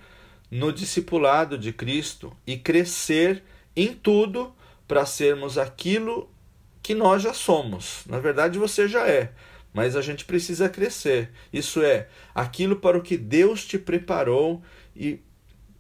no 0.51 0.73
discipulado 0.73 1.59
de 1.59 1.73
Cristo 1.73 2.35
e 2.47 2.57
crescer 2.57 3.43
em 3.77 3.93
tudo 3.93 4.55
para 4.87 5.05
sermos 5.05 5.59
aquilo 5.59 6.31
que 6.83 6.95
nós 6.95 7.23
já 7.23 7.35
somos. 7.35 8.05
Na 8.07 8.19
verdade, 8.19 8.59
você 8.59 8.89
já 8.89 9.07
é, 9.07 9.33
mas 9.73 9.97
a 9.97 10.03
gente 10.03 10.25
precisa 10.25 10.69
crescer. 10.69 11.31
Isso 11.53 11.83
é, 11.83 12.09
aquilo 12.35 12.77
para 12.77 12.99
o 12.99 13.03
que 13.03 13.17
Deus 13.17 13.65
te 13.65 13.79
preparou 13.79 14.63
e 14.95 15.21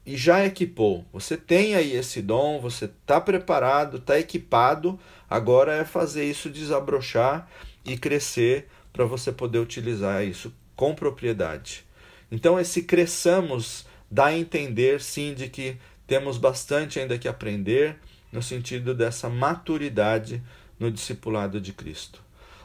e 0.09 0.17
já 0.17 0.43
equipou. 0.43 1.05
Você 1.13 1.37
tem 1.37 1.75
aí 1.75 1.95
esse 1.95 2.23
dom, 2.23 2.59
você 2.63 2.87
está 2.87 3.21
preparado, 3.21 3.99
está 3.99 4.19
equipado. 4.19 4.99
Agora 5.29 5.75
é 5.75 5.85
fazer 5.85 6.25
isso 6.25 6.49
desabrochar 6.49 7.47
e 7.85 7.95
crescer 7.95 8.69
para 8.91 9.05
você 9.05 9.31
poder 9.31 9.59
utilizar 9.59 10.25
isso 10.25 10.51
com 10.75 10.95
propriedade. 10.95 11.85
Então, 12.33 12.59
esse 12.59 12.85
cresçamos 12.85 13.85
dá 14.11 14.27
a 14.27 14.35
entender 14.39 15.03
sim 15.03 15.35
de 15.35 15.47
que 15.47 15.77
temos 16.07 16.39
bastante 16.39 16.99
ainda 16.99 17.19
que 17.19 17.29
aprender 17.29 17.99
no 18.33 18.43
sentido 18.43 18.95
dessa 18.95 19.29
maturidade 19.29 20.43
no 20.81 20.91
discipulado 20.91 21.61
de 21.61 21.75
Cristo. 21.75 22.25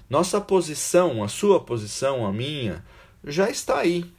Nossa 0.10 0.40
posição, 0.40 1.24
a 1.24 1.28
sua 1.28 1.60
posição, 1.60 2.26
a 2.26 2.32
minha, 2.32 2.84
já 3.24 3.50
está 3.50 3.80
aí 3.80 4.12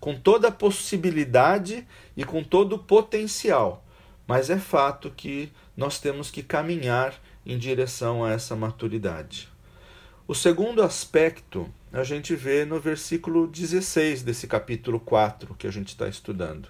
com 0.00 0.18
toda 0.18 0.48
a 0.48 0.52
possibilidade 0.52 1.86
e 2.16 2.24
com 2.24 2.42
todo 2.42 2.74
o 2.74 2.78
potencial. 2.78 3.84
Mas 4.26 4.50
é 4.50 4.58
fato 4.58 5.10
que 5.10 5.52
nós 5.76 6.00
temos 6.00 6.30
que 6.30 6.42
caminhar 6.42 7.14
em 7.46 7.56
direção 7.56 8.24
a 8.24 8.32
essa 8.32 8.56
maturidade. 8.56 9.48
O 10.26 10.34
segundo 10.34 10.82
aspecto 10.82 11.72
a 11.92 12.02
gente 12.04 12.34
vê 12.34 12.64
no 12.64 12.80
versículo 12.80 13.46
16 13.46 14.22
desse 14.22 14.46
capítulo 14.46 14.98
4 14.98 15.54
que 15.54 15.66
a 15.66 15.70
gente 15.70 15.88
está 15.88 16.08
estudando. 16.08 16.68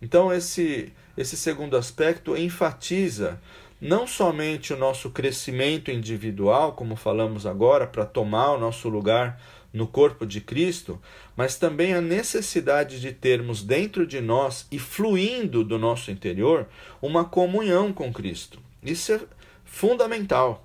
Então, 0.00 0.32
esse, 0.32 0.92
esse 1.16 1.36
segundo 1.36 1.76
aspecto 1.76 2.36
enfatiza 2.36 3.40
não 3.82 4.06
somente 4.06 4.72
o 4.72 4.76
nosso 4.76 5.10
crescimento 5.10 5.90
individual, 5.90 6.74
como 6.74 6.94
falamos 6.94 7.44
agora, 7.44 7.84
para 7.84 8.06
tomar 8.06 8.52
o 8.52 8.58
nosso 8.60 8.88
lugar 8.88 9.42
no 9.72 9.88
corpo 9.88 10.24
de 10.24 10.40
Cristo, 10.40 11.00
mas 11.36 11.56
também 11.56 11.92
a 11.92 12.00
necessidade 12.00 13.00
de 13.00 13.10
termos 13.10 13.60
dentro 13.60 14.06
de 14.06 14.20
nós 14.20 14.68
e 14.70 14.78
fluindo 14.78 15.64
do 15.64 15.80
nosso 15.80 16.12
interior 16.12 16.68
uma 17.00 17.24
comunhão 17.24 17.92
com 17.92 18.12
Cristo. 18.12 18.60
Isso 18.84 19.14
é 19.14 19.20
fundamental. 19.64 20.64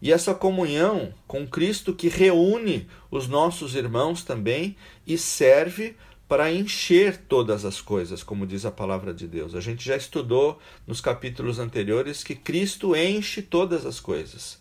E 0.00 0.12
essa 0.12 0.34
comunhão 0.34 1.14
com 1.28 1.46
Cristo 1.46 1.94
que 1.94 2.08
reúne 2.08 2.88
os 3.12 3.28
nossos 3.28 3.76
irmãos 3.76 4.24
também 4.24 4.74
e 5.06 5.16
serve 5.16 5.94
para 6.32 6.50
encher 6.50 7.18
todas 7.28 7.62
as 7.66 7.78
coisas, 7.82 8.22
como 8.22 8.46
diz 8.46 8.64
a 8.64 8.70
palavra 8.70 9.12
de 9.12 9.28
Deus. 9.28 9.54
A 9.54 9.60
gente 9.60 9.84
já 9.84 9.94
estudou 9.94 10.58
nos 10.86 10.98
capítulos 10.98 11.58
anteriores 11.58 12.24
que 12.24 12.34
Cristo 12.34 12.96
enche 12.96 13.42
todas 13.42 13.84
as 13.84 14.00
coisas. 14.00 14.58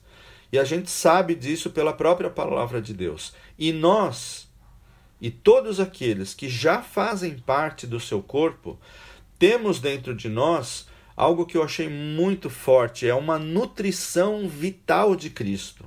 E 0.52 0.60
a 0.60 0.66
gente 0.66 0.92
sabe 0.92 1.34
disso 1.34 1.70
pela 1.70 1.94
própria 1.94 2.30
palavra 2.30 2.82
de 2.82 2.94
Deus. 2.94 3.34
E 3.58 3.72
nós, 3.72 4.50
e 5.22 5.32
todos 5.32 5.80
aqueles 5.80 6.34
que 6.34 6.50
já 6.50 6.82
fazem 6.82 7.40
parte 7.40 7.88
do 7.88 8.02
seu 8.02 8.22
corpo, 8.22 8.78
temos 9.40 9.80
dentro 9.80 10.14
de 10.14 10.28
nós 10.28 10.90
algo 11.16 11.46
que 11.46 11.56
eu 11.56 11.64
achei 11.64 11.88
muito 11.88 12.50
forte: 12.50 13.08
é 13.08 13.16
uma 13.16 13.40
nutrição 13.40 14.46
vital 14.50 15.16
de 15.16 15.30
Cristo. 15.30 15.86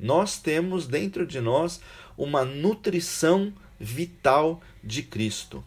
Nós 0.00 0.38
temos 0.38 0.86
dentro 0.86 1.26
de 1.26 1.42
nós 1.42 1.78
uma 2.16 2.42
nutrição 2.42 3.48
vital 3.48 3.65
de 4.82 5.02
Cristo. 5.02 5.64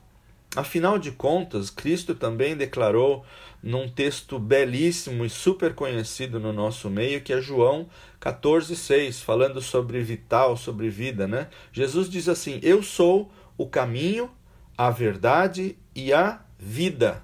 Afinal 0.55 0.97
de 0.97 1.11
contas, 1.11 1.69
Cristo 1.69 2.15
também 2.15 2.57
declarou 2.57 3.23
num 3.61 3.87
texto 3.87 4.39
belíssimo 4.39 5.23
e 5.23 5.29
super 5.29 5.75
conhecido 5.75 6.39
no 6.39 6.51
nosso 6.51 6.89
meio, 6.89 7.21
que 7.21 7.31
é 7.31 7.39
João 7.39 7.87
14,6, 8.19 9.21
falando 9.21 9.61
sobre 9.61 10.01
vital, 10.01 10.57
sobre 10.57 10.89
vida, 10.89 11.27
né? 11.27 11.49
Jesus 11.71 12.09
diz 12.09 12.27
assim: 12.27 12.59
Eu 12.63 12.81
sou 12.81 13.31
o 13.57 13.67
caminho, 13.67 14.31
a 14.75 14.89
verdade 14.89 15.77
e 15.93 16.11
a 16.11 16.41
vida. 16.57 17.23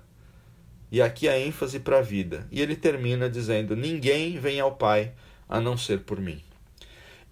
E 0.92 1.02
aqui 1.02 1.28
a 1.28 1.40
ênfase 1.40 1.80
para 1.80 2.00
a 2.00 2.02
vida. 2.02 2.48
E 2.52 2.62
ele 2.62 2.76
termina 2.76 3.28
dizendo: 3.28 3.76
Ninguém 3.76 4.38
vem 4.38 4.60
ao 4.60 4.76
Pai 4.76 5.14
a 5.50 5.60
não 5.60 5.76
ser 5.76 6.02
por 6.02 6.20
mim. 6.20 6.44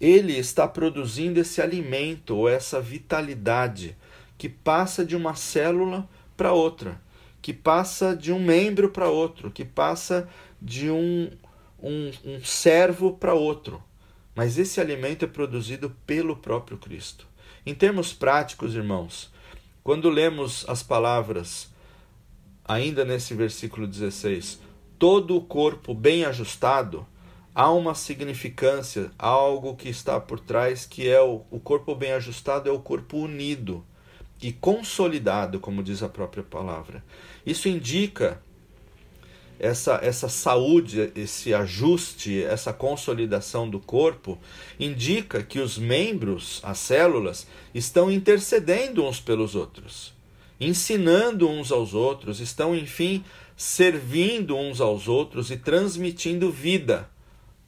Ele 0.00 0.36
está 0.36 0.66
produzindo 0.66 1.40
esse 1.40 1.62
alimento 1.62 2.36
ou 2.36 2.48
essa 2.48 2.80
vitalidade 2.80 3.96
que 4.36 4.48
passa 4.48 5.04
de 5.04 5.14
uma 5.16 5.34
célula 5.34 6.08
para 6.36 6.52
outra 6.52 7.02
que 7.44 7.52
passa 7.52 8.16
de 8.16 8.32
um 8.32 8.42
membro 8.42 8.88
para 8.88 9.10
outro, 9.10 9.50
que 9.50 9.66
passa 9.66 10.26
de 10.62 10.90
um, 10.90 11.30
um, 11.78 12.10
um 12.24 12.42
servo 12.42 13.18
para 13.18 13.34
outro. 13.34 13.84
Mas 14.34 14.56
esse 14.56 14.80
alimento 14.80 15.26
é 15.26 15.28
produzido 15.28 15.94
pelo 16.06 16.36
próprio 16.36 16.78
Cristo. 16.78 17.26
Em 17.66 17.74
termos 17.74 18.14
práticos, 18.14 18.74
irmãos, 18.74 19.30
quando 19.82 20.08
lemos 20.08 20.64
as 20.66 20.82
palavras, 20.82 21.70
ainda 22.64 23.04
nesse 23.04 23.34
versículo 23.34 23.86
16, 23.86 24.58
todo 24.98 25.36
o 25.36 25.42
corpo 25.42 25.92
bem 25.92 26.24
ajustado, 26.24 27.06
há 27.54 27.70
uma 27.70 27.94
significância, 27.94 29.10
algo 29.16 29.76
que 29.76 29.88
está 29.88 30.18
por 30.18 30.40
trás, 30.40 30.84
que 30.84 31.08
é 31.08 31.20
o, 31.20 31.42
o 31.50 31.60
corpo 31.60 31.94
bem 31.94 32.12
ajustado, 32.12 32.68
é 32.68 32.72
o 32.72 32.80
corpo 32.80 33.18
unido 33.18 33.84
e 34.42 34.52
consolidado, 34.52 35.60
como 35.60 35.82
diz 35.82 36.02
a 36.02 36.08
própria 36.08 36.42
palavra. 36.42 37.04
Isso 37.46 37.68
indica 37.68 38.42
essa, 39.58 40.00
essa 40.02 40.28
saúde, 40.28 41.12
esse 41.14 41.54
ajuste, 41.54 42.42
essa 42.42 42.72
consolidação 42.72 43.70
do 43.70 43.78
corpo, 43.78 44.36
indica 44.78 45.42
que 45.42 45.60
os 45.60 45.78
membros, 45.78 46.60
as 46.64 46.78
células, 46.78 47.46
estão 47.72 48.10
intercedendo 48.10 49.04
uns 49.04 49.20
pelos 49.20 49.54
outros, 49.54 50.12
ensinando 50.58 51.48
uns 51.48 51.70
aos 51.70 51.94
outros, 51.94 52.40
estão, 52.40 52.74
enfim, 52.74 53.24
servindo 53.56 54.56
uns 54.56 54.80
aos 54.80 55.06
outros 55.06 55.52
e 55.52 55.56
transmitindo 55.56 56.50
vida 56.50 57.08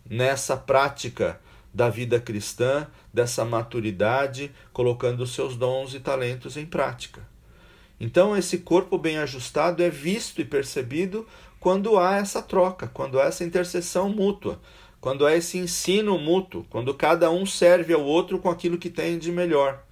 nessa 0.08 0.56
prática 0.56 1.40
da 1.72 1.90
vida 1.90 2.18
cristã, 2.18 2.86
dessa 3.12 3.44
maturidade, 3.44 4.50
colocando 4.72 5.26
seus 5.26 5.56
dons 5.56 5.94
e 5.94 6.00
talentos 6.00 6.56
em 6.56 6.64
prática. 6.64 7.20
Então, 8.00 8.36
esse 8.36 8.58
corpo 8.58 8.98
bem 8.98 9.18
ajustado 9.18 9.82
é 9.82 9.90
visto 9.90 10.40
e 10.40 10.44
percebido 10.44 11.26
quando 11.60 11.98
há 11.98 12.16
essa 12.16 12.40
troca, 12.40 12.88
quando 12.88 13.20
há 13.20 13.24
essa 13.24 13.44
intercessão 13.44 14.08
mútua, 14.08 14.60
quando 15.00 15.26
há 15.26 15.34
esse 15.34 15.58
ensino 15.58 16.18
mútuo, 16.18 16.64
quando 16.70 16.94
cada 16.94 17.30
um 17.30 17.44
serve 17.44 17.92
ao 17.92 18.02
outro 18.02 18.38
com 18.38 18.50
aquilo 18.50 18.78
que 18.78 18.90
tem 18.90 19.18
de 19.18 19.30
melhor. 19.32 19.82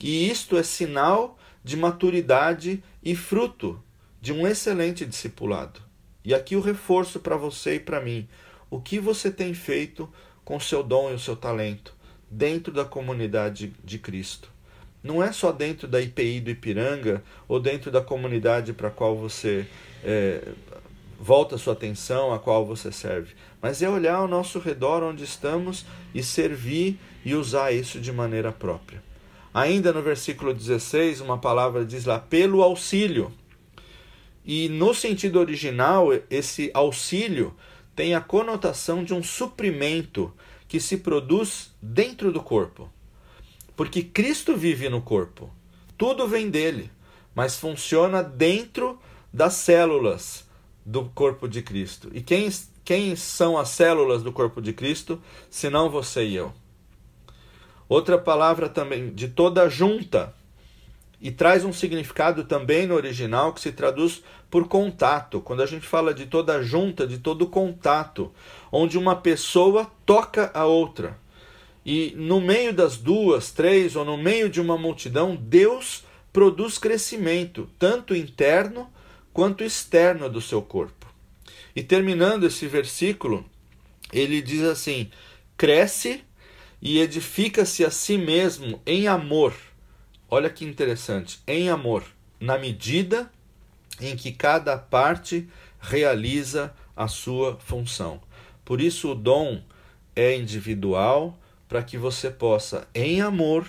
E 0.00 0.30
isto 0.30 0.56
é 0.56 0.62
sinal 0.62 1.38
de 1.64 1.76
maturidade 1.76 2.82
e 3.02 3.16
fruto 3.16 3.82
de 4.20 4.32
um 4.32 4.46
excelente 4.46 5.04
discipulado. 5.04 5.80
E 6.24 6.34
aqui 6.34 6.56
o 6.56 6.60
reforço 6.60 7.20
para 7.20 7.36
você 7.36 7.76
e 7.76 7.80
para 7.80 8.00
mim. 8.00 8.28
O 8.68 8.80
que 8.80 8.98
você 8.98 9.30
tem 9.30 9.54
feito 9.54 10.08
com 10.44 10.56
o 10.56 10.60
seu 10.60 10.82
dom 10.82 11.10
e 11.10 11.14
o 11.14 11.18
seu 11.18 11.36
talento 11.36 11.94
dentro 12.30 12.72
da 12.72 12.84
comunidade 12.84 13.72
de 13.84 13.98
Cristo? 13.98 14.50
Não 15.02 15.22
é 15.22 15.30
só 15.30 15.52
dentro 15.52 15.86
da 15.86 16.00
IPI 16.00 16.40
do 16.40 16.50
Ipiranga 16.50 17.22
ou 17.46 17.60
dentro 17.60 17.90
da 17.90 18.00
comunidade 18.00 18.72
para 18.72 18.88
a 18.88 18.90
qual 18.90 19.16
você 19.16 19.66
é, 20.02 20.42
volta 21.18 21.56
sua 21.56 21.72
atenção, 21.72 22.32
a 22.32 22.38
qual 22.38 22.66
você 22.66 22.90
serve, 22.90 23.34
mas 23.62 23.82
é 23.82 23.88
olhar 23.88 24.16
ao 24.16 24.28
nosso 24.28 24.58
redor 24.58 25.02
onde 25.02 25.24
estamos 25.24 25.86
e 26.14 26.22
servir 26.22 26.98
e 27.24 27.34
usar 27.34 27.72
isso 27.72 28.00
de 28.00 28.12
maneira 28.12 28.52
própria. 28.52 29.02
Ainda 29.54 29.92
no 29.92 30.02
versículo 30.02 30.52
16, 30.52 31.20
uma 31.20 31.38
palavra 31.38 31.84
diz 31.84 32.04
lá, 32.04 32.18
pelo 32.18 32.62
auxílio. 32.62 33.32
E 34.44 34.68
no 34.68 34.94
sentido 34.94 35.40
original, 35.40 36.08
esse 36.28 36.70
auxílio 36.74 37.54
tem 37.96 38.14
a 38.14 38.20
conotação 38.20 39.02
de 39.02 39.14
um 39.14 39.22
suprimento 39.22 40.32
que 40.68 40.78
se 40.78 40.98
produz 40.98 41.74
dentro 41.80 42.30
do 42.30 42.42
corpo. 42.42 42.92
Porque 43.74 44.02
Cristo 44.02 44.54
vive 44.54 44.90
no 44.90 45.00
corpo. 45.00 45.50
Tudo 45.96 46.28
vem 46.28 46.50
dele, 46.50 46.90
mas 47.34 47.58
funciona 47.58 48.22
dentro 48.22 48.98
das 49.32 49.54
células 49.54 50.46
do 50.84 51.06
corpo 51.06 51.48
de 51.48 51.62
Cristo. 51.62 52.10
E 52.12 52.20
quem, 52.20 52.50
quem 52.84 53.16
são 53.16 53.56
as 53.56 53.70
células 53.70 54.22
do 54.22 54.30
corpo 54.30 54.60
de 54.60 54.74
Cristo, 54.74 55.20
senão 55.50 55.88
você 55.88 56.24
e 56.26 56.36
eu? 56.36 56.52
Outra 57.88 58.18
palavra 58.18 58.68
também, 58.68 59.14
de 59.14 59.28
toda 59.28 59.70
junta, 59.70 60.34
e 61.20 61.30
traz 61.30 61.64
um 61.64 61.72
significado 61.72 62.44
também 62.44 62.86
no 62.86 62.94
original 62.94 63.52
que 63.52 63.60
se 63.60 63.72
traduz 63.72 64.22
por 64.50 64.68
contato. 64.68 65.40
Quando 65.40 65.62
a 65.62 65.66
gente 65.66 65.86
fala 65.86 66.12
de 66.12 66.26
toda 66.26 66.62
junta, 66.62 67.06
de 67.06 67.18
todo 67.18 67.46
contato, 67.46 68.32
onde 68.70 68.98
uma 68.98 69.16
pessoa 69.16 69.90
toca 70.04 70.50
a 70.52 70.66
outra. 70.66 71.18
E 71.84 72.12
no 72.16 72.40
meio 72.40 72.72
das 72.72 72.96
duas, 72.96 73.52
três 73.52 73.96
ou 73.96 74.04
no 74.04 74.16
meio 74.16 74.50
de 74.50 74.60
uma 74.60 74.76
multidão, 74.76 75.36
Deus 75.36 76.04
produz 76.32 76.78
crescimento, 76.78 77.70
tanto 77.78 78.14
interno 78.14 78.90
quanto 79.32 79.64
externo 79.64 80.28
do 80.28 80.40
seu 80.40 80.60
corpo. 80.60 81.06
E 81.74 81.82
terminando 81.82 82.46
esse 82.46 82.66
versículo, 82.66 83.44
ele 84.12 84.42
diz 84.42 84.62
assim: 84.62 85.10
cresce 85.56 86.22
e 86.80 87.00
edifica-se 87.00 87.84
a 87.84 87.90
si 87.90 88.18
mesmo 88.18 88.80
em 88.84 89.06
amor. 89.08 89.54
Olha 90.36 90.50
que 90.50 90.66
interessante, 90.66 91.40
em 91.46 91.70
amor, 91.70 92.04
na 92.38 92.58
medida 92.58 93.32
em 93.98 94.14
que 94.14 94.30
cada 94.30 94.76
parte 94.76 95.48
realiza 95.80 96.74
a 96.94 97.08
sua 97.08 97.56
função. 97.56 98.20
Por 98.62 98.78
isso 98.78 99.12
o 99.12 99.14
dom 99.14 99.62
é 100.14 100.36
individual, 100.36 101.38
para 101.66 101.82
que 101.82 101.96
você 101.96 102.28
possa, 102.28 102.86
em 102.94 103.22
amor, 103.22 103.66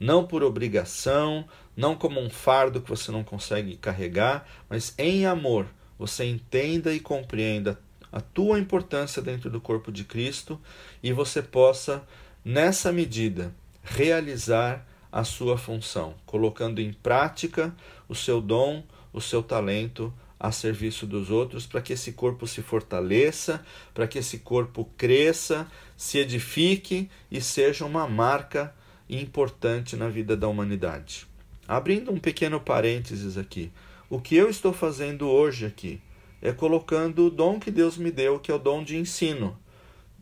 não 0.00 0.26
por 0.26 0.42
obrigação, 0.42 1.46
não 1.76 1.94
como 1.94 2.18
um 2.18 2.30
fardo 2.30 2.80
que 2.80 2.88
você 2.88 3.12
não 3.12 3.22
consegue 3.22 3.76
carregar, 3.76 4.48
mas 4.70 4.94
em 4.96 5.26
amor, 5.26 5.66
você 5.98 6.24
entenda 6.24 6.94
e 6.94 6.98
compreenda 6.98 7.78
a 8.10 8.22
tua 8.22 8.58
importância 8.58 9.20
dentro 9.20 9.50
do 9.50 9.60
corpo 9.60 9.92
de 9.92 10.02
Cristo 10.02 10.58
e 11.02 11.12
você 11.12 11.42
possa, 11.42 12.02
nessa 12.42 12.90
medida, 12.90 13.54
realizar 13.82 14.95
a 15.16 15.24
sua 15.24 15.56
função, 15.56 16.14
colocando 16.26 16.78
em 16.78 16.92
prática 16.92 17.74
o 18.06 18.14
seu 18.14 18.38
dom, 18.38 18.84
o 19.14 19.18
seu 19.18 19.42
talento 19.42 20.12
a 20.38 20.52
serviço 20.52 21.06
dos 21.06 21.30
outros, 21.30 21.64
para 21.64 21.80
que 21.80 21.94
esse 21.94 22.12
corpo 22.12 22.46
se 22.46 22.60
fortaleça, 22.60 23.64
para 23.94 24.06
que 24.06 24.18
esse 24.18 24.40
corpo 24.40 24.86
cresça, 24.94 25.66
se 25.96 26.18
edifique 26.18 27.08
e 27.30 27.40
seja 27.40 27.86
uma 27.86 28.06
marca 28.06 28.74
importante 29.08 29.96
na 29.96 30.06
vida 30.06 30.36
da 30.36 30.48
humanidade. 30.48 31.26
Abrindo 31.66 32.12
um 32.12 32.18
pequeno 32.18 32.60
parênteses 32.60 33.38
aqui, 33.38 33.72
o 34.10 34.20
que 34.20 34.36
eu 34.36 34.50
estou 34.50 34.74
fazendo 34.74 35.30
hoje 35.30 35.64
aqui 35.64 35.98
é 36.42 36.52
colocando 36.52 37.28
o 37.28 37.30
dom 37.30 37.58
que 37.58 37.70
Deus 37.70 37.96
me 37.96 38.10
deu, 38.10 38.38
que 38.38 38.50
é 38.50 38.54
o 38.54 38.58
dom 38.58 38.84
de 38.84 38.98
ensino. 38.98 39.58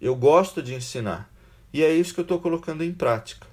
Eu 0.00 0.14
gosto 0.14 0.62
de 0.62 0.72
ensinar 0.72 1.34
e 1.72 1.82
é 1.82 1.92
isso 1.92 2.14
que 2.14 2.20
eu 2.20 2.22
estou 2.22 2.38
colocando 2.38 2.84
em 2.84 2.92
prática. 2.92 3.52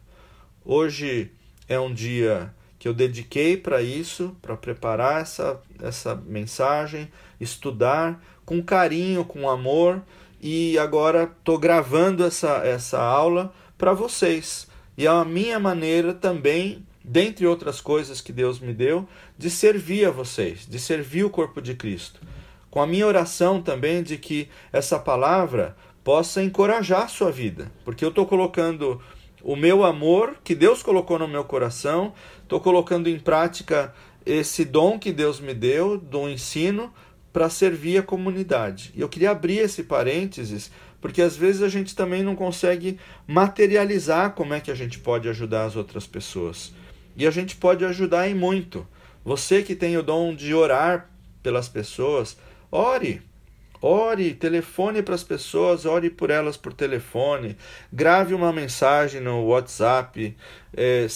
Hoje 0.63 1.31
é 1.67 1.79
um 1.79 1.91
dia 1.91 2.53
que 2.77 2.87
eu 2.87 2.93
dediquei 2.93 3.57
para 3.57 3.81
isso, 3.81 4.35
para 4.41 4.55
preparar 4.55 5.21
essa, 5.21 5.59
essa 5.81 6.15
mensagem, 6.15 7.11
estudar 7.39 8.23
com 8.45 8.61
carinho, 8.61 9.25
com 9.25 9.49
amor, 9.49 10.01
e 10.39 10.77
agora 10.77 11.23
estou 11.23 11.57
gravando 11.57 12.23
essa, 12.23 12.57
essa 12.65 12.99
aula 13.01 13.51
para 13.75 13.93
vocês. 13.93 14.67
E 14.95 15.07
é 15.07 15.09
a 15.09 15.25
minha 15.25 15.59
maneira 15.59 16.13
também, 16.13 16.85
dentre 17.03 17.47
outras 17.47 17.81
coisas 17.81 18.21
que 18.21 18.31
Deus 18.31 18.59
me 18.59 18.73
deu, 18.73 19.07
de 19.35 19.49
servir 19.49 20.05
a 20.05 20.11
vocês, 20.11 20.67
de 20.67 20.79
servir 20.79 21.23
o 21.23 21.29
corpo 21.29 21.59
de 21.59 21.73
Cristo. 21.73 22.21
Com 22.69 22.81
a 22.81 22.87
minha 22.87 23.07
oração 23.07 23.61
também 23.61 24.03
de 24.03 24.17
que 24.17 24.47
essa 24.71 24.99
palavra 24.99 25.75
possa 26.03 26.41
encorajar 26.41 27.03
a 27.03 27.07
sua 27.07 27.31
vida, 27.31 27.71
porque 27.83 28.05
eu 28.05 28.09
estou 28.09 28.25
colocando 28.25 29.01
o 29.43 29.55
meu 29.55 29.83
amor 29.83 30.35
que 30.43 30.55
Deus 30.55 30.83
colocou 30.83 31.17
no 31.17 31.27
meu 31.27 31.43
coração, 31.43 32.13
estou 32.43 32.59
colocando 32.59 33.09
em 33.09 33.19
prática 33.19 33.93
esse 34.25 34.63
dom 34.63 34.99
que 34.99 35.11
Deus 35.11 35.39
me 35.39 35.53
deu, 35.53 35.97
do 35.97 36.29
ensino, 36.29 36.93
para 37.33 37.49
servir 37.49 37.97
a 37.97 38.03
comunidade. 38.03 38.91
E 38.95 39.01
eu 39.01 39.09
queria 39.09 39.31
abrir 39.31 39.59
esse 39.59 39.83
parênteses, 39.83 40.71
porque 40.99 41.21
às 41.21 41.35
vezes 41.35 41.61
a 41.61 41.69
gente 41.69 41.95
também 41.95 42.21
não 42.21 42.35
consegue 42.35 42.99
materializar 43.25 44.33
como 44.33 44.53
é 44.53 44.59
que 44.59 44.69
a 44.69 44.75
gente 44.75 44.99
pode 44.99 45.27
ajudar 45.29 45.65
as 45.65 45.75
outras 45.75 46.05
pessoas. 46.05 46.73
E 47.15 47.25
a 47.25 47.31
gente 47.31 47.55
pode 47.55 47.83
ajudar 47.85 48.29
em 48.29 48.35
muito. 48.35 48.87
Você 49.23 49.63
que 49.63 49.75
tem 49.75 49.97
o 49.97 50.03
dom 50.03 50.35
de 50.35 50.53
orar 50.53 51.09
pelas 51.41 51.67
pessoas, 51.67 52.37
ore. 52.71 53.21
Ore, 53.81 54.35
telefone 54.35 55.01
para 55.01 55.15
as 55.15 55.23
pessoas, 55.23 55.85
ore 55.85 56.11
por 56.11 56.29
elas 56.29 56.55
por 56.55 56.71
telefone, 56.71 57.57
grave 57.91 58.35
uma 58.35 58.53
mensagem 58.53 59.19
no 59.19 59.43
WhatsApp. 59.45 60.37
É, 60.77 61.07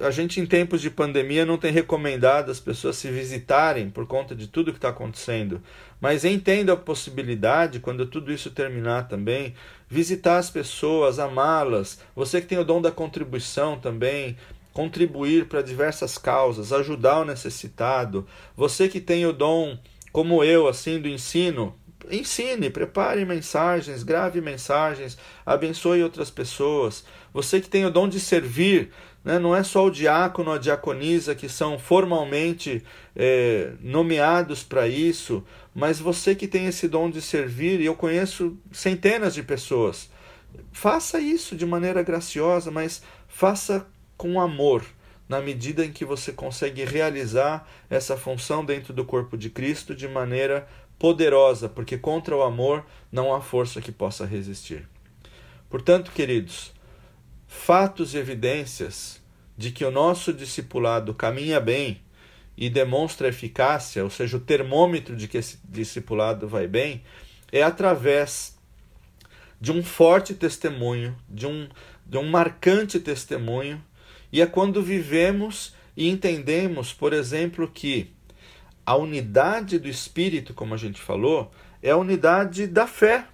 a 0.00 0.10
gente, 0.10 0.40
em 0.40 0.46
tempos 0.46 0.80
de 0.80 0.88
pandemia, 0.88 1.44
não 1.44 1.58
tem 1.58 1.70
recomendado 1.70 2.50
as 2.50 2.58
pessoas 2.58 2.96
se 2.96 3.10
visitarem 3.10 3.90
por 3.90 4.06
conta 4.06 4.34
de 4.34 4.48
tudo 4.48 4.72
que 4.72 4.78
está 4.78 4.88
acontecendo. 4.88 5.60
Mas 6.00 6.24
entenda 6.24 6.72
a 6.72 6.76
possibilidade, 6.76 7.78
quando 7.78 8.06
tudo 8.06 8.32
isso 8.32 8.50
terminar 8.50 9.06
também, 9.06 9.54
visitar 9.86 10.38
as 10.38 10.48
pessoas, 10.48 11.18
amá-las. 11.18 12.00
Você 12.16 12.40
que 12.40 12.46
tem 12.46 12.58
o 12.58 12.64
dom 12.64 12.80
da 12.80 12.90
contribuição 12.90 13.78
também, 13.78 14.34
contribuir 14.72 15.46
para 15.46 15.60
diversas 15.60 16.16
causas, 16.16 16.72
ajudar 16.72 17.20
o 17.20 17.24
necessitado. 17.24 18.26
Você 18.56 18.88
que 18.88 19.00
tem 19.00 19.26
o 19.26 19.32
dom, 19.32 19.78
como 20.10 20.42
eu, 20.42 20.66
assim, 20.66 20.98
do 21.00 21.08
ensino, 21.08 21.74
ensine, 22.10 22.70
prepare 22.70 23.24
mensagens, 23.24 24.02
grave 24.02 24.40
mensagens, 24.40 25.16
abençoe 25.44 26.02
outras 26.02 26.30
pessoas. 26.30 27.04
Você 27.32 27.60
que 27.60 27.68
tem 27.68 27.84
o 27.84 27.90
dom 27.90 28.08
de 28.08 28.20
servir, 28.20 28.90
né? 29.24 29.38
não 29.38 29.54
é 29.54 29.62
só 29.62 29.86
o 29.86 29.90
diácono, 29.90 30.52
a 30.52 30.58
diaconisa 30.58 31.34
que 31.34 31.48
são 31.48 31.78
formalmente 31.78 32.84
é, 33.16 33.72
nomeados 33.80 34.62
para 34.62 34.86
isso, 34.86 35.44
mas 35.74 35.98
você 35.98 36.34
que 36.34 36.46
tem 36.46 36.66
esse 36.66 36.86
dom 36.86 37.10
de 37.10 37.20
servir, 37.20 37.80
e 37.80 37.86
eu 37.86 37.94
conheço 37.94 38.56
centenas 38.70 39.34
de 39.34 39.42
pessoas. 39.42 40.10
Faça 40.72 41.18
isso 41.18 41.56
de 41.56 41.66
maneira 41.66 42.02
graciosa, 42.02 42.70
mas 42.70 43.02
faça 43.26 43.86
com 44.16 44.40
amor 44.40 44.84
na 45.28 45.40
medida 45.40 45.84
em 45.84 45.92
que 45.92 46.04
você 46.04 46.32
consegue 46.32 46.84
realizar 46.84 47.66
essa 47.88 48.16
função 48.16 48.64
dentro 48.64 48.92
do 48.92 49.04
corpo 49.04 49.36
de 49.36 49.48
Cristo 49.48 49.94
de 49.94 50.06
maneira 50.06 50.68
poderosa, 50.98 51.68
porque 51.68 51.98
contra 51.98 52.36
o 52.36 52.42
amor 52.42 52.84
não 53.10 53.34
há 53.34 53.40
força 53.40 53.80
que 53.80 53.92
possa 53.92 54.24
resistir. 54.24 54.88
Portanto, 55.68 56.12
queridos, 56.12 56.72
fatos 57.46 58.14
e 58.14 58.18
evidências 58.18 59.20
de 59.56 59.70
que 59.70 59.84
o 59.84 59.90
nosso 59.90 60.32
discipulado 60.32 61.14
caminha 61.14 61.60
bem 61.60 62.00
e 62.56 62.70
demonstra 62.70 63.28
eficácia, 63.28 64.04
ou 64.04 64.10
seja, 64.10 64.36
o 64.36 64.40
termômetro 64.40 65.16
de 65.16 65.26
que 65.26 65.38
esse 65.38 65.58
discipulado 65.64 66.46
vai 66.46 66.66
bem, 66.66 67.02
é 67.50 67.62
através 67.62 68.56
de 69.60 69.72
um 69.72 69.82
forte 69.82 70.34
testemunho, 70.34 71.16
de 71.28 71.46
um, 71.46 71.68
de 72.06 72.18
um 72.18 72.28
marcante 72.28 73.00
testemunho, 73.00 73.82
e 74.32 74.40
é 74.40 74.46
quando 74.46 74.82
vivemos 74.82 75.74
e 75.96 76.08
entendemos, 76.08 76.92
por 76.92 77.12
exemplo, 77.12 77.68
que 77.68 78.12
a 78.86 78.96
unidade 78.96 79.78
do 79.78 79.88
Espírito, 79.88 80.52
como 80.52 80.74
a 80.74 80.76
gente 80.76 81.00
falou, 81.00 81.50
é 81.82 81.90
a 81.90 81.96
unidade 81.96 82.66
da 82.66 82.86
fé. 82.86 83.26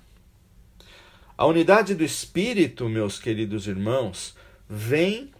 A 1.36 1.46
unidade 1.46 1.94
do 1.94 2.04
Espírito, 2.04 2.88
meus 2.88 3.18
queridos 3.18 3.66
irmãos, 3.66 4.36
vem 4.68 5.32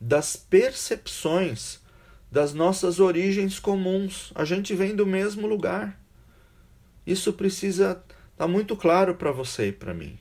das 0.00 0.36
percepções 0.36 1.80
das 2.30 2.52
nossas 2.52 3.00
origens 3.00 3.58
comuns. 3.58 4.32
A 4.34 4.44
gente 4.44 4.74
vem 4.74 4.94
do 4.94 5.06
mesmo 5.06 5.46
lugar. 5.46 5.98
Isso 7.06 7.32
precisa 7.32 7.92
estar 7.92 8.04
tá 8.36 8.48
muito 8.48 8.76
claro 8.76 9.14
para 9.14 9.32
você 9.32 9.68
e 9.68 9.72
para 9.72 9.94
mim. 9.94 10.18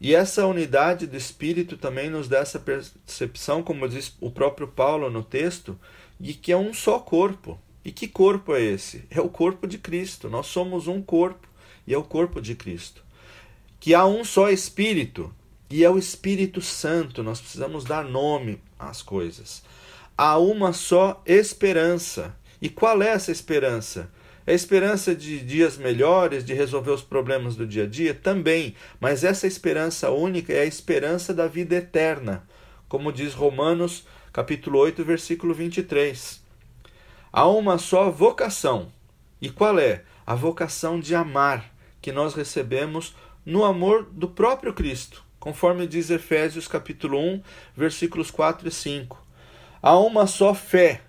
E 0.00 0.14
essa 0.14 0.46
unidade 0.46 1.06
do 1.06 1.16
Espírito 1.16 1.76
também 1.76 2.08
nos 2.08 2.26
dá 2.26 2.38
essa 2.38 2.58
percepção, 2.58 3.62
como 3.62 3.86
diz 3.86 4.16
o 4.18 4.30
próprio 4.30 4.66
Paulo 4.66 5.10
no 5.10 5.22
texto, 5.22 5.78
de 6.18 6.32
que 6.32 6.52
é 6.52 6.56
um 6.56 6.72
só 6.72 6.98
corpo. 6.98 7.60
E 7.84 7.90
que 7.90 8.06
corpo 8.06 8.54
é 8.54 8.60
esse? 8.60 9.04
É 9.10 9.20
o 9.20 9.28
corpo 9.28 9.66
de 9.66 9.78
Cristo. 9.78 10.28
Nós 10.28 10.46
somos 10.46 10.86
um 10.86 11.00
corpo 11.00 11.48
e 11.86 11.94
é 11.94 11.98
o 11.98 12.02
corpo 12.02 12.40
de 12.40 12.54
Cristo. 12.54 13.02
Que 13.78 13.94
há 13.94 14.04
um 14.04 14.24
só 14.24 14.50
Espírito 14.50 15.34
e 15.70 15.84
é 15.84 15.90
o 15.90 15.98
Espírito 15.98 16.60
Santo. 16.60 17.22
Nós 17.22 17.40
precisamos 17.40 17.84
dar 17.84 18.04
nome 18.04 18.60
às 18.78 19.00
coisas. 19.00 19.62
Há 20.16 20.36
uma 20.38 20.72
só 20.72 21.22
esperança. 21.24 22.36
E 22.60 22.68
qual 22.68 23.02
é 23.02 23.08
essa 23.08 23.32
esperança? 23.32 24.10
É 24.46 24.52
a 24.52 24.54
esperança 24.54 25.14
de 25.14 25.38
dias 25.40 25.78
melhores, 25.78 26.44
de 26.44 26.52
resolver 26.52 26.90
os 26.90 27.02
problemas 27.02 27.56
do 27.56 27.66
dia 27.66 27.84
a 27.84 27.86
dia? 27.86 28.12
Também. 28.12 28.74
Mas 29.00 29.24
essa 29.24 29.46
esperança 29.46 30.10
única 30.10 30.52
é 30.52 30.60
a 30.60 30.66
esperança 30.66 31.32
da 31.32 31.46
vida 31.46 31.76
eterna, 31.76 32.46
como 32.88 33.12
diz 33.12 33.32
Romanos, 33.32 34.06
capítulo 34.32 34.78
8, 34.78 35.04
versículo 35.04 35.54
23. 35.54 36.39
Há 37.32 37.46
uma 37.46 37.78
só 37.78 38.10
vocação. 38.10 38.90
E 39.40 39.48
qual 39.50 39.78
é? 39.78 40.02
A 40.26 40.34
vocação 40.34 40.98
de 40.98 41.14
amar, 41.14 41.72
que 42.02 42.10
nós 42.10 42.34
recebemos 42.34 43.14
no 43.46 43.64
amor 43.64 44.08
do 44.10 44.28
próprio 44.28 44.74
Cristo, 44.74 45.22
conforme 45.38 45.86
diz 45.86 46.10
Efésios 46.10 46.66
capítulo 46.66 47.18
1, 47.20 47.40
versículos 47.76 48.32
4 48.32 48.66
e 48.66 48.70
5. 48.72 49.24
Há 49.80 49.96
uma 49.96 50.26
só 50.26 50.52
fé, 50.52 51.02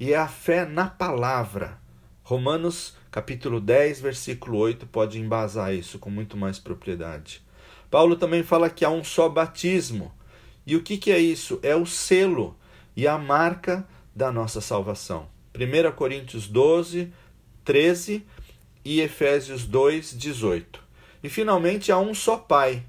e 0.00 0.12
é 0.12 0.16
a 0.16 0.26
fé 0.26 0.64
na 0.64 0.88
palavra. 0.88 1.78
Romanos 2.24 2.96
capítulo 3.08 3.60
10, 3.60 4.00
versículo 4.00 4.58
8 4.58 4.84
pode 4.84 5.20
embasar 5.20 5.72
isso 5.72 5.96
com 6.00 6.10
muito 6.10 6.36
mais 6.36 6.58
propriedade. 6.58 7.40
Paulo 7.88 8.16
também 8.16 8.42
fala 8.42 8.68
que 8.68 8.84
há 8.84 8.90
um 8.90 9.04
só 9.04 9.28
batismo. 9.28 10.12
E 10.66 10.74
o 10.74 10.82
que, 10.82 10.98
que 10.98 11.12
é 11.12 11.18
isso? 11.18 11.60
É 11.62 11.76
o 11.76 11.86
selo 11.86 12.56
e 12.96 13.06
a 13.06 13.16
marca 13.16 13.86
da 14.12 14.32
nossa 14.32 14.60
salvação. 14.60 15.37
1 15.58 15.92
Coríntios 15.92 16.46
12, 16.46 17.12
13 17.64 18.24
e 18.84 19.00
Efésios 19.00 19.66
2, 19.66 20.16
18. 20.16 20.82
E 21.22 21.28
finalmente 21.28 21.90
há 21.90 21.98
um 21.98 22.14
só 22.14 22.36
Pai, 22.36 22.84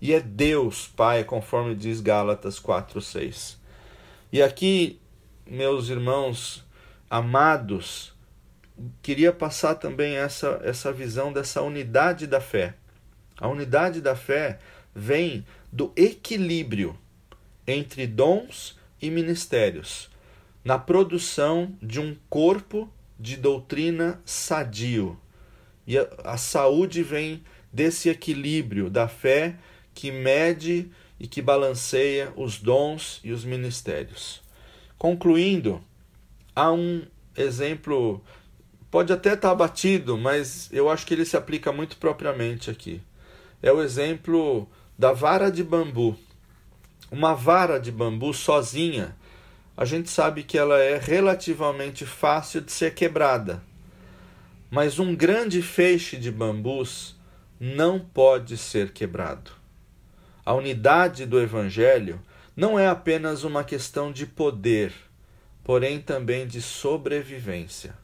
e 0.00 0.12
é 0.12 0.20
Deus 0.20 0.86
Pai, 0.86 1.24
conforme 1.24 1.74
diz 1.74 2.00
Gálatas 2.00 2.58
4, 2.58 3.00
6. 3.00 3.60
E 4.32 4.40
aqui, 4.40 5.00
meus 5.46 5.88
irmãos 5.88 6.64
amados, 7.10 8.14
queria 9.02 9.32
passar 9.32 9.74
também 9.74 10.16
essa, 10.16 10.60
essa 10.64 10.92
visão 10.92 11.32
dessa 11.32 11.60
unidade 11.60 12.26
da 12.26 12.40
fé. 12.40 12.74
A 13.38 13.48
unidade 13.48 14.00
da 14.00 14.16
fé 14.16 14.58
vem 14.94 15.44
do 15.70 15.92
equilíbrio 15.96 16.98
entre 17.66 18.06
dons 18.06 18.78
e 19.00 19.10
ministérios, 19.10 20.10
na 20.64 20.78
produção 20.78 21.76
de 21.82 22.00
um 22.00 22.16
corpo 22.28 22.92
de 23.18 23.36
doutrina 23.36 24.20
sadio. 24.24 25.18
E 25.86 25.98
a, 25.98 26.06
a 26.24 26.36
saúde 26.36 27.02
vem 27.02 27.42
desse 27.72 28.08
equilíbrio 28.08 28.90
da 28.90 29.08
fé 29.08 29.56
que 29.94 30.10
mede 30.10 30.90
e 31.18 31.26
que 31.26 31.42
balanceia 31.42 32.32
os 32.36 32.58
dons 32.58 33.20
e 33.22 33.32
os 33.32 33.44
ministérios. 33.44 34.42
Concluindo, 34.98 35.82
há 36.54 36.72
um 36.72 37.02
exemplo 37.36 38.22
pode 38.90 39.10
até 39.10 39.32
estar 39.32 39.48
tá 39.48 39.54
batido, 39.54 40.18
mas 40.18 40.68
eu 40.70 40.90
acho 40.90 41.06
que 41.06 41.14
ele 41.14 41.24
se 41.24 41.34
aplica 41.34 41.72
muito 41.72 41.96
propriamente 41.96 42.70
aqui. 42.70 43.00
É 43.62 43.72
o 43.72 43.82
exemplo 43.82 44.68
da 44.98 45.12
vara 45.12 45.50
de 45.50 45.64
bambu. 45.64 46.14
Uma 47.10 47.34
vara 47.34 47.78
de 47.78 47.90
bambu 47.90 48.34
sozinha, 48.34 49.16
a 49.76 49.84
gente 49.84 50.10
sabe 50.10 50.42
que 50.42 50.58
ela 50.58 50.78
é 50.78 50.98
relativamente 50.98 52.04
fácil 52.04 52.60
de 52.60 52.70
ser 52.72 52.94
quebrada. 52.94 53.62
Mas 54.70 54.98
um 54.98 55.14
grande 55.14 55.62
feixe 55.62 56.16
de 56.16 56.30
bambus 56.30 57.16
não 57.58 57.98
pode 57.98 58.56
ser 58.56 58.92
quebrado. 58.92 59.52
A 60.44 60.52
unidade 60.54 61.24
do 61.24 61.40
Evangelho 61.40 62.20
não 62.56 62.78
é 62.78 62.86
apenas 62.86 63.44
uma 63.44 63.64
questão 63.64 64.12
de 64.12 64.26
poder, 64.26 64.92
porém 65.64 66.00
também 66.00 66.46
de 66.46 66.60
sobrevivência. 66.60 67.94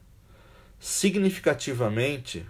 Significativamente, 0.79 2.45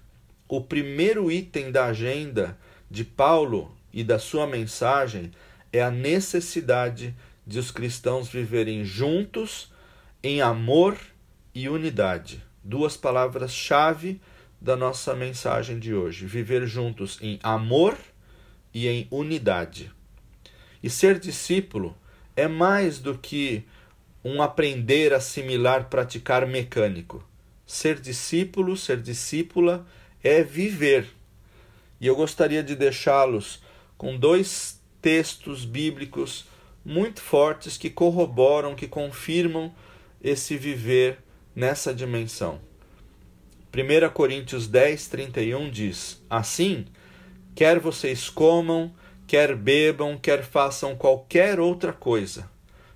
o 0.47 0.61
primeiro 0.61 1.31
item 1.31 1.71
da 1.71 1.85
agenda 1.85 2.57
de 2.89 3.03
Paulo 3.03 3.75
e 3.91 4.03
da 4.03 4.19
sua 4.19 4.45
mensagem 4.47 5.31
é 5.73 5.81
a 5.81 5.91
necessidade 5.91 7.07
de 7.07 7.28
os 7.57 7.71
cristãos 7.71 8.29
viverem 8.29 8.83
juntos 8.85 9.71
em 10.21 10.41
amor 10.41 10.97
e 11.55 11.67
unidade. 11.69 12.43
Duas 12.63 12.95
palavras-chave 12.95 14.21
da 14.61 14.75
nossa 14.75 15.15
mensagem 15.15 15.79
de 15.79 15.93
hoje: 15.93 16.25
viver 16.25 16.67
juntos 16.67 17.17
em 17.21 17.39
amor 17.41 17.97
e 18.73 18.87
em 18.87 19.07
unidade. 19.09 19.91
E 20.83 20.89
ser 20.89 21.17
discípulo 21.19 21.97
é 22.35 22.47
mais 22.47 22.99
do 22.99 23.17
que 23.17 23.65
um 24.23 24.41
aprender, 24.41 25.13
assimilar, 25.13 25.89
praticar 25.89 26.45
mecânico. 26.45 27.23
Ser 27.65 27.99
discípulo, 27.99 28.75
ser 28.75 29.01
discípula 29.01 29.85
é 30.23 30.43
viver. 30.43 31.07
E 31.99 32.07
eu 32.07 32.15
gostaria 32.15 32.63
de 32.63 32.75
deixá-los 32.75 33.61
com 33.97 34.17
dois 34.17 34.79
textos 35.01 35.65
bíblicos 35.65 36.45
muito 36.83 37.21
fortes 37.21 37.77
que 37.77 37.89
corroboram, 37.89 38.75
que 38.75 38.87
confirmam 38.87 39.73
esse 40.21 40.57
viver 40.57 41.19
nessa 41.55 41.93
dimensão. 41.93 42.59
1 43.73 44.09
Coríntios 44.13 44.67
10, 44.67 45.07
31 45.07 45.69
diz: 45.69 46.23
Assim, 46.29 46.85
quer 47.53 47.79
vocês 47.79 48.29
comam, 48.29 48.93
quer 49.27 49.55
bebam, 49.55 50.17
quer 50.17 50.43
façam 50.43 50.95
qualquer 50.95 51.59
outra 51.59 51.93
coisa, 51.93 52.49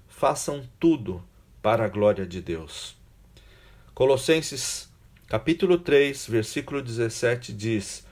façam 0.07 0.67
tudo 0.79 1.23
para 1.61 1.85
a 1.85 1.89
glória 1.89 2.25
de 2.25 2.41
Deus. 2.41 2.95
Colossenses 3.93 4.91
capítulo 5.27 5.77
3, 5.77 6.27
versículo 6.27 6.81
17 6.81 7.53
diz: 7.53 8.05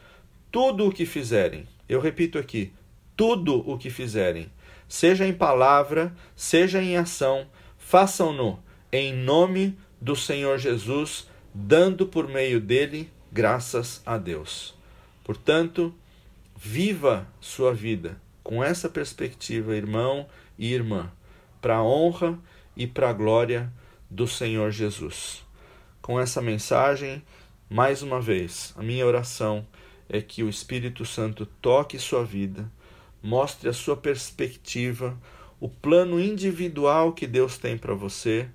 Tudo 0.52 0.88
o 0.88 0.92
que 0.92 1.06
fizerem, 1.06 1.68
eu 1.90 2.00
repito 2.00 2.38
aqui, 2.38 2.72
tudo 3.18 3.68
o 3.70 3.78
que 3.78 3.90
fizerem, 3.90 4.52
seja 4.92 5.26
em 5.26 5.34
palavra, 5.34 6.14
seja 6.36 6.82
em 6.82 6.98
ação, 6.98 7.48
façam-no 7.78 8.60
em 8.92 9.14
nome 9.14 9.78
do 10.02 10.16
Senhor 10.16 10.58
Jesus, 10.58 11.30
dando 11.54 12.06
por 12.06 12.28
meio 12.28 12.60
dele 12.60 13.10
graças 13.32 14.02
a 14.06 14.18
Deus. 14.18 14.76
Portanto, 15.24 15.94
viva 16.58 17.28
sua 17.40 17.74
vida 17.74 18.20
com 18.44 18.64
essa 18.64 18.90
perspectiva, 18.90 19.76
irmão 19.76 20.28
e 20.58 20.74
irmã, 20.74 21.12
para 21.62 21.78
a 21.78 21.84
honra 21.84 22.38
e 22.76 22.86
para 22.86 23.10
a 23.10 23.14
glória 23.14 23.72
do 24.10 24.28
Senhor 24.28 24.72
Jesus 24.72 25.44
com 26.02 26.20
essa 26.20 26.42
mensagem, 26.42 27.24
mais 27.70 28.02
uma 28.02 28.20
vez, 28.20 28.74
a 28.76 28.82
minha 28.82 29.06
oração 29.06 29.66
é 30.10 30.20
que 30.20 30.44
o 30.44 30.50
Espírito 30.50 31.06
Santo 31.06 31.46
toque 31.46 31.98
sua 32.00 32.26
vida, 32.26 32.70
mostre 33.22 33.70
a 33.70 33.74
sua 33.74 33.96
perspectiva, 33.96 35.18
o 35.60 35.70
plano 35.70 36.20
individual 36.20 37.14
que 37.14 37.28
Deus 37.28 37.58
tem 37.58 37.78
para 37.78 37.94
você, 37.94 38.50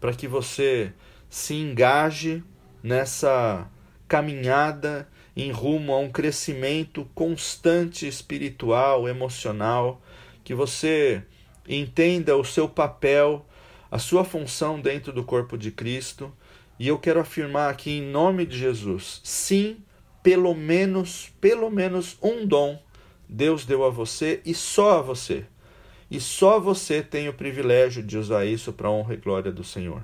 para 0.00 0.12
que 0.12 0.26
você 0.26 0.92
se 1.28 1.54
engaje 1.54 2.42
nessa 2.82 3.68
caminhada 4.08 5.08
em 5.36 5.52
rumo 5.52 5.92
a 5.92 5.98
um 5.98 6.10
crescimento 6.10 7.08
constante 7.14 8.06
espiritual, 8.06 9.08
emocional, 9.08 10.02
que 10.42 10.54
você 10.54 11.22
entenda 11.68 12.36
o 12.36 12.44
seu 12.44 12.68
papel, 12.68 13.46
a 13.90 13.98
sua 13.98 14.24
função 14.24 14.80
dentro 14.80 15.12
do 15.12 15.22
corpo 15.22 15.56
de 15.56 15.70
Cristo. 15.70 16.32
E 16.78 16.88
eu 16.88 16.98
quero 16.98 17.20
afirmar 17.20 17.70
aqui 17.70 17.98
em 17.98 18.02
nome 18.02 18.44
de 18.44 18.58
Jesus, 18.58 19.20
sim, 19.22 19.76
pelo 20.22 20.54
menos, 20.54 21.30
pelo 21.40 21.70
menos 21.70 22.16
um 22.20 22.44
dom 22.44 22.82
Deus 23.32 23.64
deu 23.64 23.84
a 23.84 23.90
você 23.90 24.40
e 24.44 24.52
só 24.52 24.98
a 24.98 25.02
você. 25.02 25.44
E 26.10 26.20
só 26.20 26.58
você 26.58 27.00
tem 27.00 27.28
o 27.28 27.32
privilégio 27.32 28.02
de 28.02 28.18
usar 28.18 28.44
isso 28.44 28.72
para 28.72 28.88
a 28.88 28.90
honra 28.90 29.14
e 29.14 29.18
glória 29.18 29.52
do 29.52 29.62
Senhor. 29.62 30.02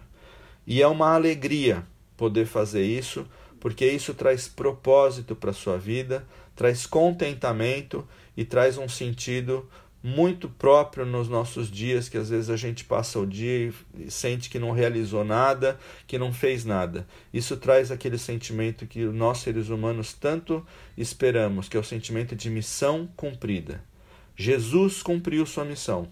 E 0.64 0.80
é 0.80 0.86
uma 0.86 1.12
alegria 1.12 1.84
poder 2.16 2.46
fazer 2.46 2.84
isso, 2.84 3.26
porque 3.58 3.84
isso 3.84 4.14
traz 4.14 4.46
propósito 4.46 5.34
para 5.34 5.50
a 5.50 5.54
sua 5.54 5.76
vida, 5.76 6.24
traz 6.54 6.86
contentamento 6.86 8.06
e 8.36 8.44
traz 8.44 8.78
um 8.78 8.88
sentido 8.88 9.68
muito 10.06 10.48
próprio 10.48 11.04
nos 11.04 11.28
nossos 11.28 11.68
dias, 11.68 12.08
que 12.08 12.16
às 12.16 12.30
vezes 12.30 12.48
a 12.48 12.56
gente 12.56 12.84
passa 12.84 13.18
o 13.18 13.26
dia 13.26 13.72
e 13.98 14.08
sente 14.08 14.48
que 14.48 14.56
não 14.56 14.70
realizou 14.70 15.24
nada, 15.24 15.80
que 16.06 16.16
não 16.16 16.32
fez 16.32 16.64
nada. 16.64 17.04
Isso 17.34 17.56
traz 17.56 17.90
aquele 17.90 18.16
sentimento 18.16 18.86
que 18.86 19.04
nós 19.06 19.38
seres 19.38 19.68
humanos 19.68 20.12
tanto 20.12 20.64
esperamos, 20.96 21.68
que 21.68 21.76
é 21.76 21.80
o 21.80 21.82
sentimento 21.82 22.36
de 22.36 22.48
missão 22.48 23.08
cumprida. 23.16 23.82
Jesus 24.36 25.02
cumpriu 25.02 25.44
sua 25.44 25.64
missão 25.64 26.06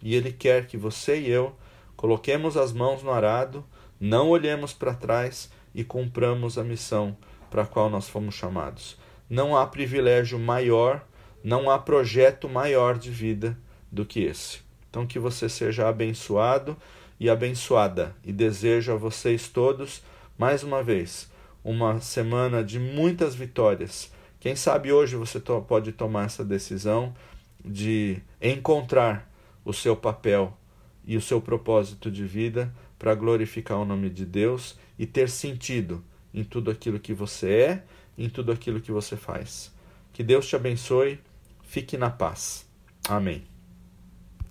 e 0.00 0.14
ele 0.14 0.30
quer 0.30 0.68
que 0.68 0.76
você 0.76 1.18
e 1.18 1.28
eu 1.28 1.56
coloquemos 1.96 2.56
as 2.56 2.72
mãos 2.72 3.02
no 3.02 3.10
arado, 3.10 3.64
não 3.98 4.28
olhemos 4.28 4.72
para 4.72 4.94
trás 4.94 5.50
e 5.74 5.82
cumpramos 5.82 6.56
a 6.56 6.62
missão 6.62 7.16
para 7.50 7.62
a 7.62 7.66
qual 7.66 7.90
nós 7.90 8.08
fomos 8.08 8.36
chamados. 8.36 8.96
Não 9.28 9.56
há 9.56 9.66
privilégio 9.66 10.38
maior 10.38 11.04
não 11.44 11.70
há 11.70 11.78
projeto 11.78 12.48
maior 12.48 12.96
de 12.96 13.10
vida 13.10 13.56
do 13.92 14.06
que 14.06 14.20
esse. 14.20 14.60
Então, 14.88 15.06
que 15.06 15.18
você 15.18 15.46
seja 15.46 15.86
abençoado 15.86 16.74
e 17.20 17.28
abençoada. 17.28 18.16
E 18.24 18.32
desejo 18.32 18.92
a 18.92 18.96
vocês 18.96 19.46
todos, 19.46 20.02
mais 20.38 20.62
uma 20.62 20.82
vez, 20.82 21.30
uma 21.62 22.00
semana 22.00 22.64
de 22.64 22.80
muitas 22.80 23.34
vitórias. 23.34 24.10
Quem 24.40 24.56
sabe 24.56 24.90
hoje 24.90 25.16
você 25.16 25.38
pode 25.40 25.92
tomar 25.92 26.24
essa 26.24 26.44
decisão 26.44 27.14
de 27.62 28.22
encontrar 28.40 29.30
o 29.64 29.72
seu 29.72 29.94
papel 29.94 30.56
e 31.06 31.16
o 31.16 31.20
seu 31.20 31.40
propósito 31.40 32.10
de 32.10 32.24
vida 32.24 32.74
para 32.98 33.14
glorificar 33.14 33.78
o 33.78 33.84
nome 33.84 34.08
de 34.08 34.24
Deus 34.24 34.78
e 34.98 35.06
ter 35.06 35.28
sentido 35.28 36.02
em 36.32 36.42
tudo 36.42 36.70
aquilo 36.70 36.98
que 36.98 37.12
você 37.12 37.50
é, 37.50 37.82
em 38.16 38.28
tudo 38.30 38.50
aquilo 38.50 38.80
que 38.80 38.92
você 38.92 39.16
faz. 39.16 39.72
Que 40.12 40.22
Deus 40.22 40.46
te 40.46 40.56
abençoe 40.56 41.18
Fique 41.74 41.98
na 41.98 42.08
paz. 42.08 42.64
Amém. 43.08 43.53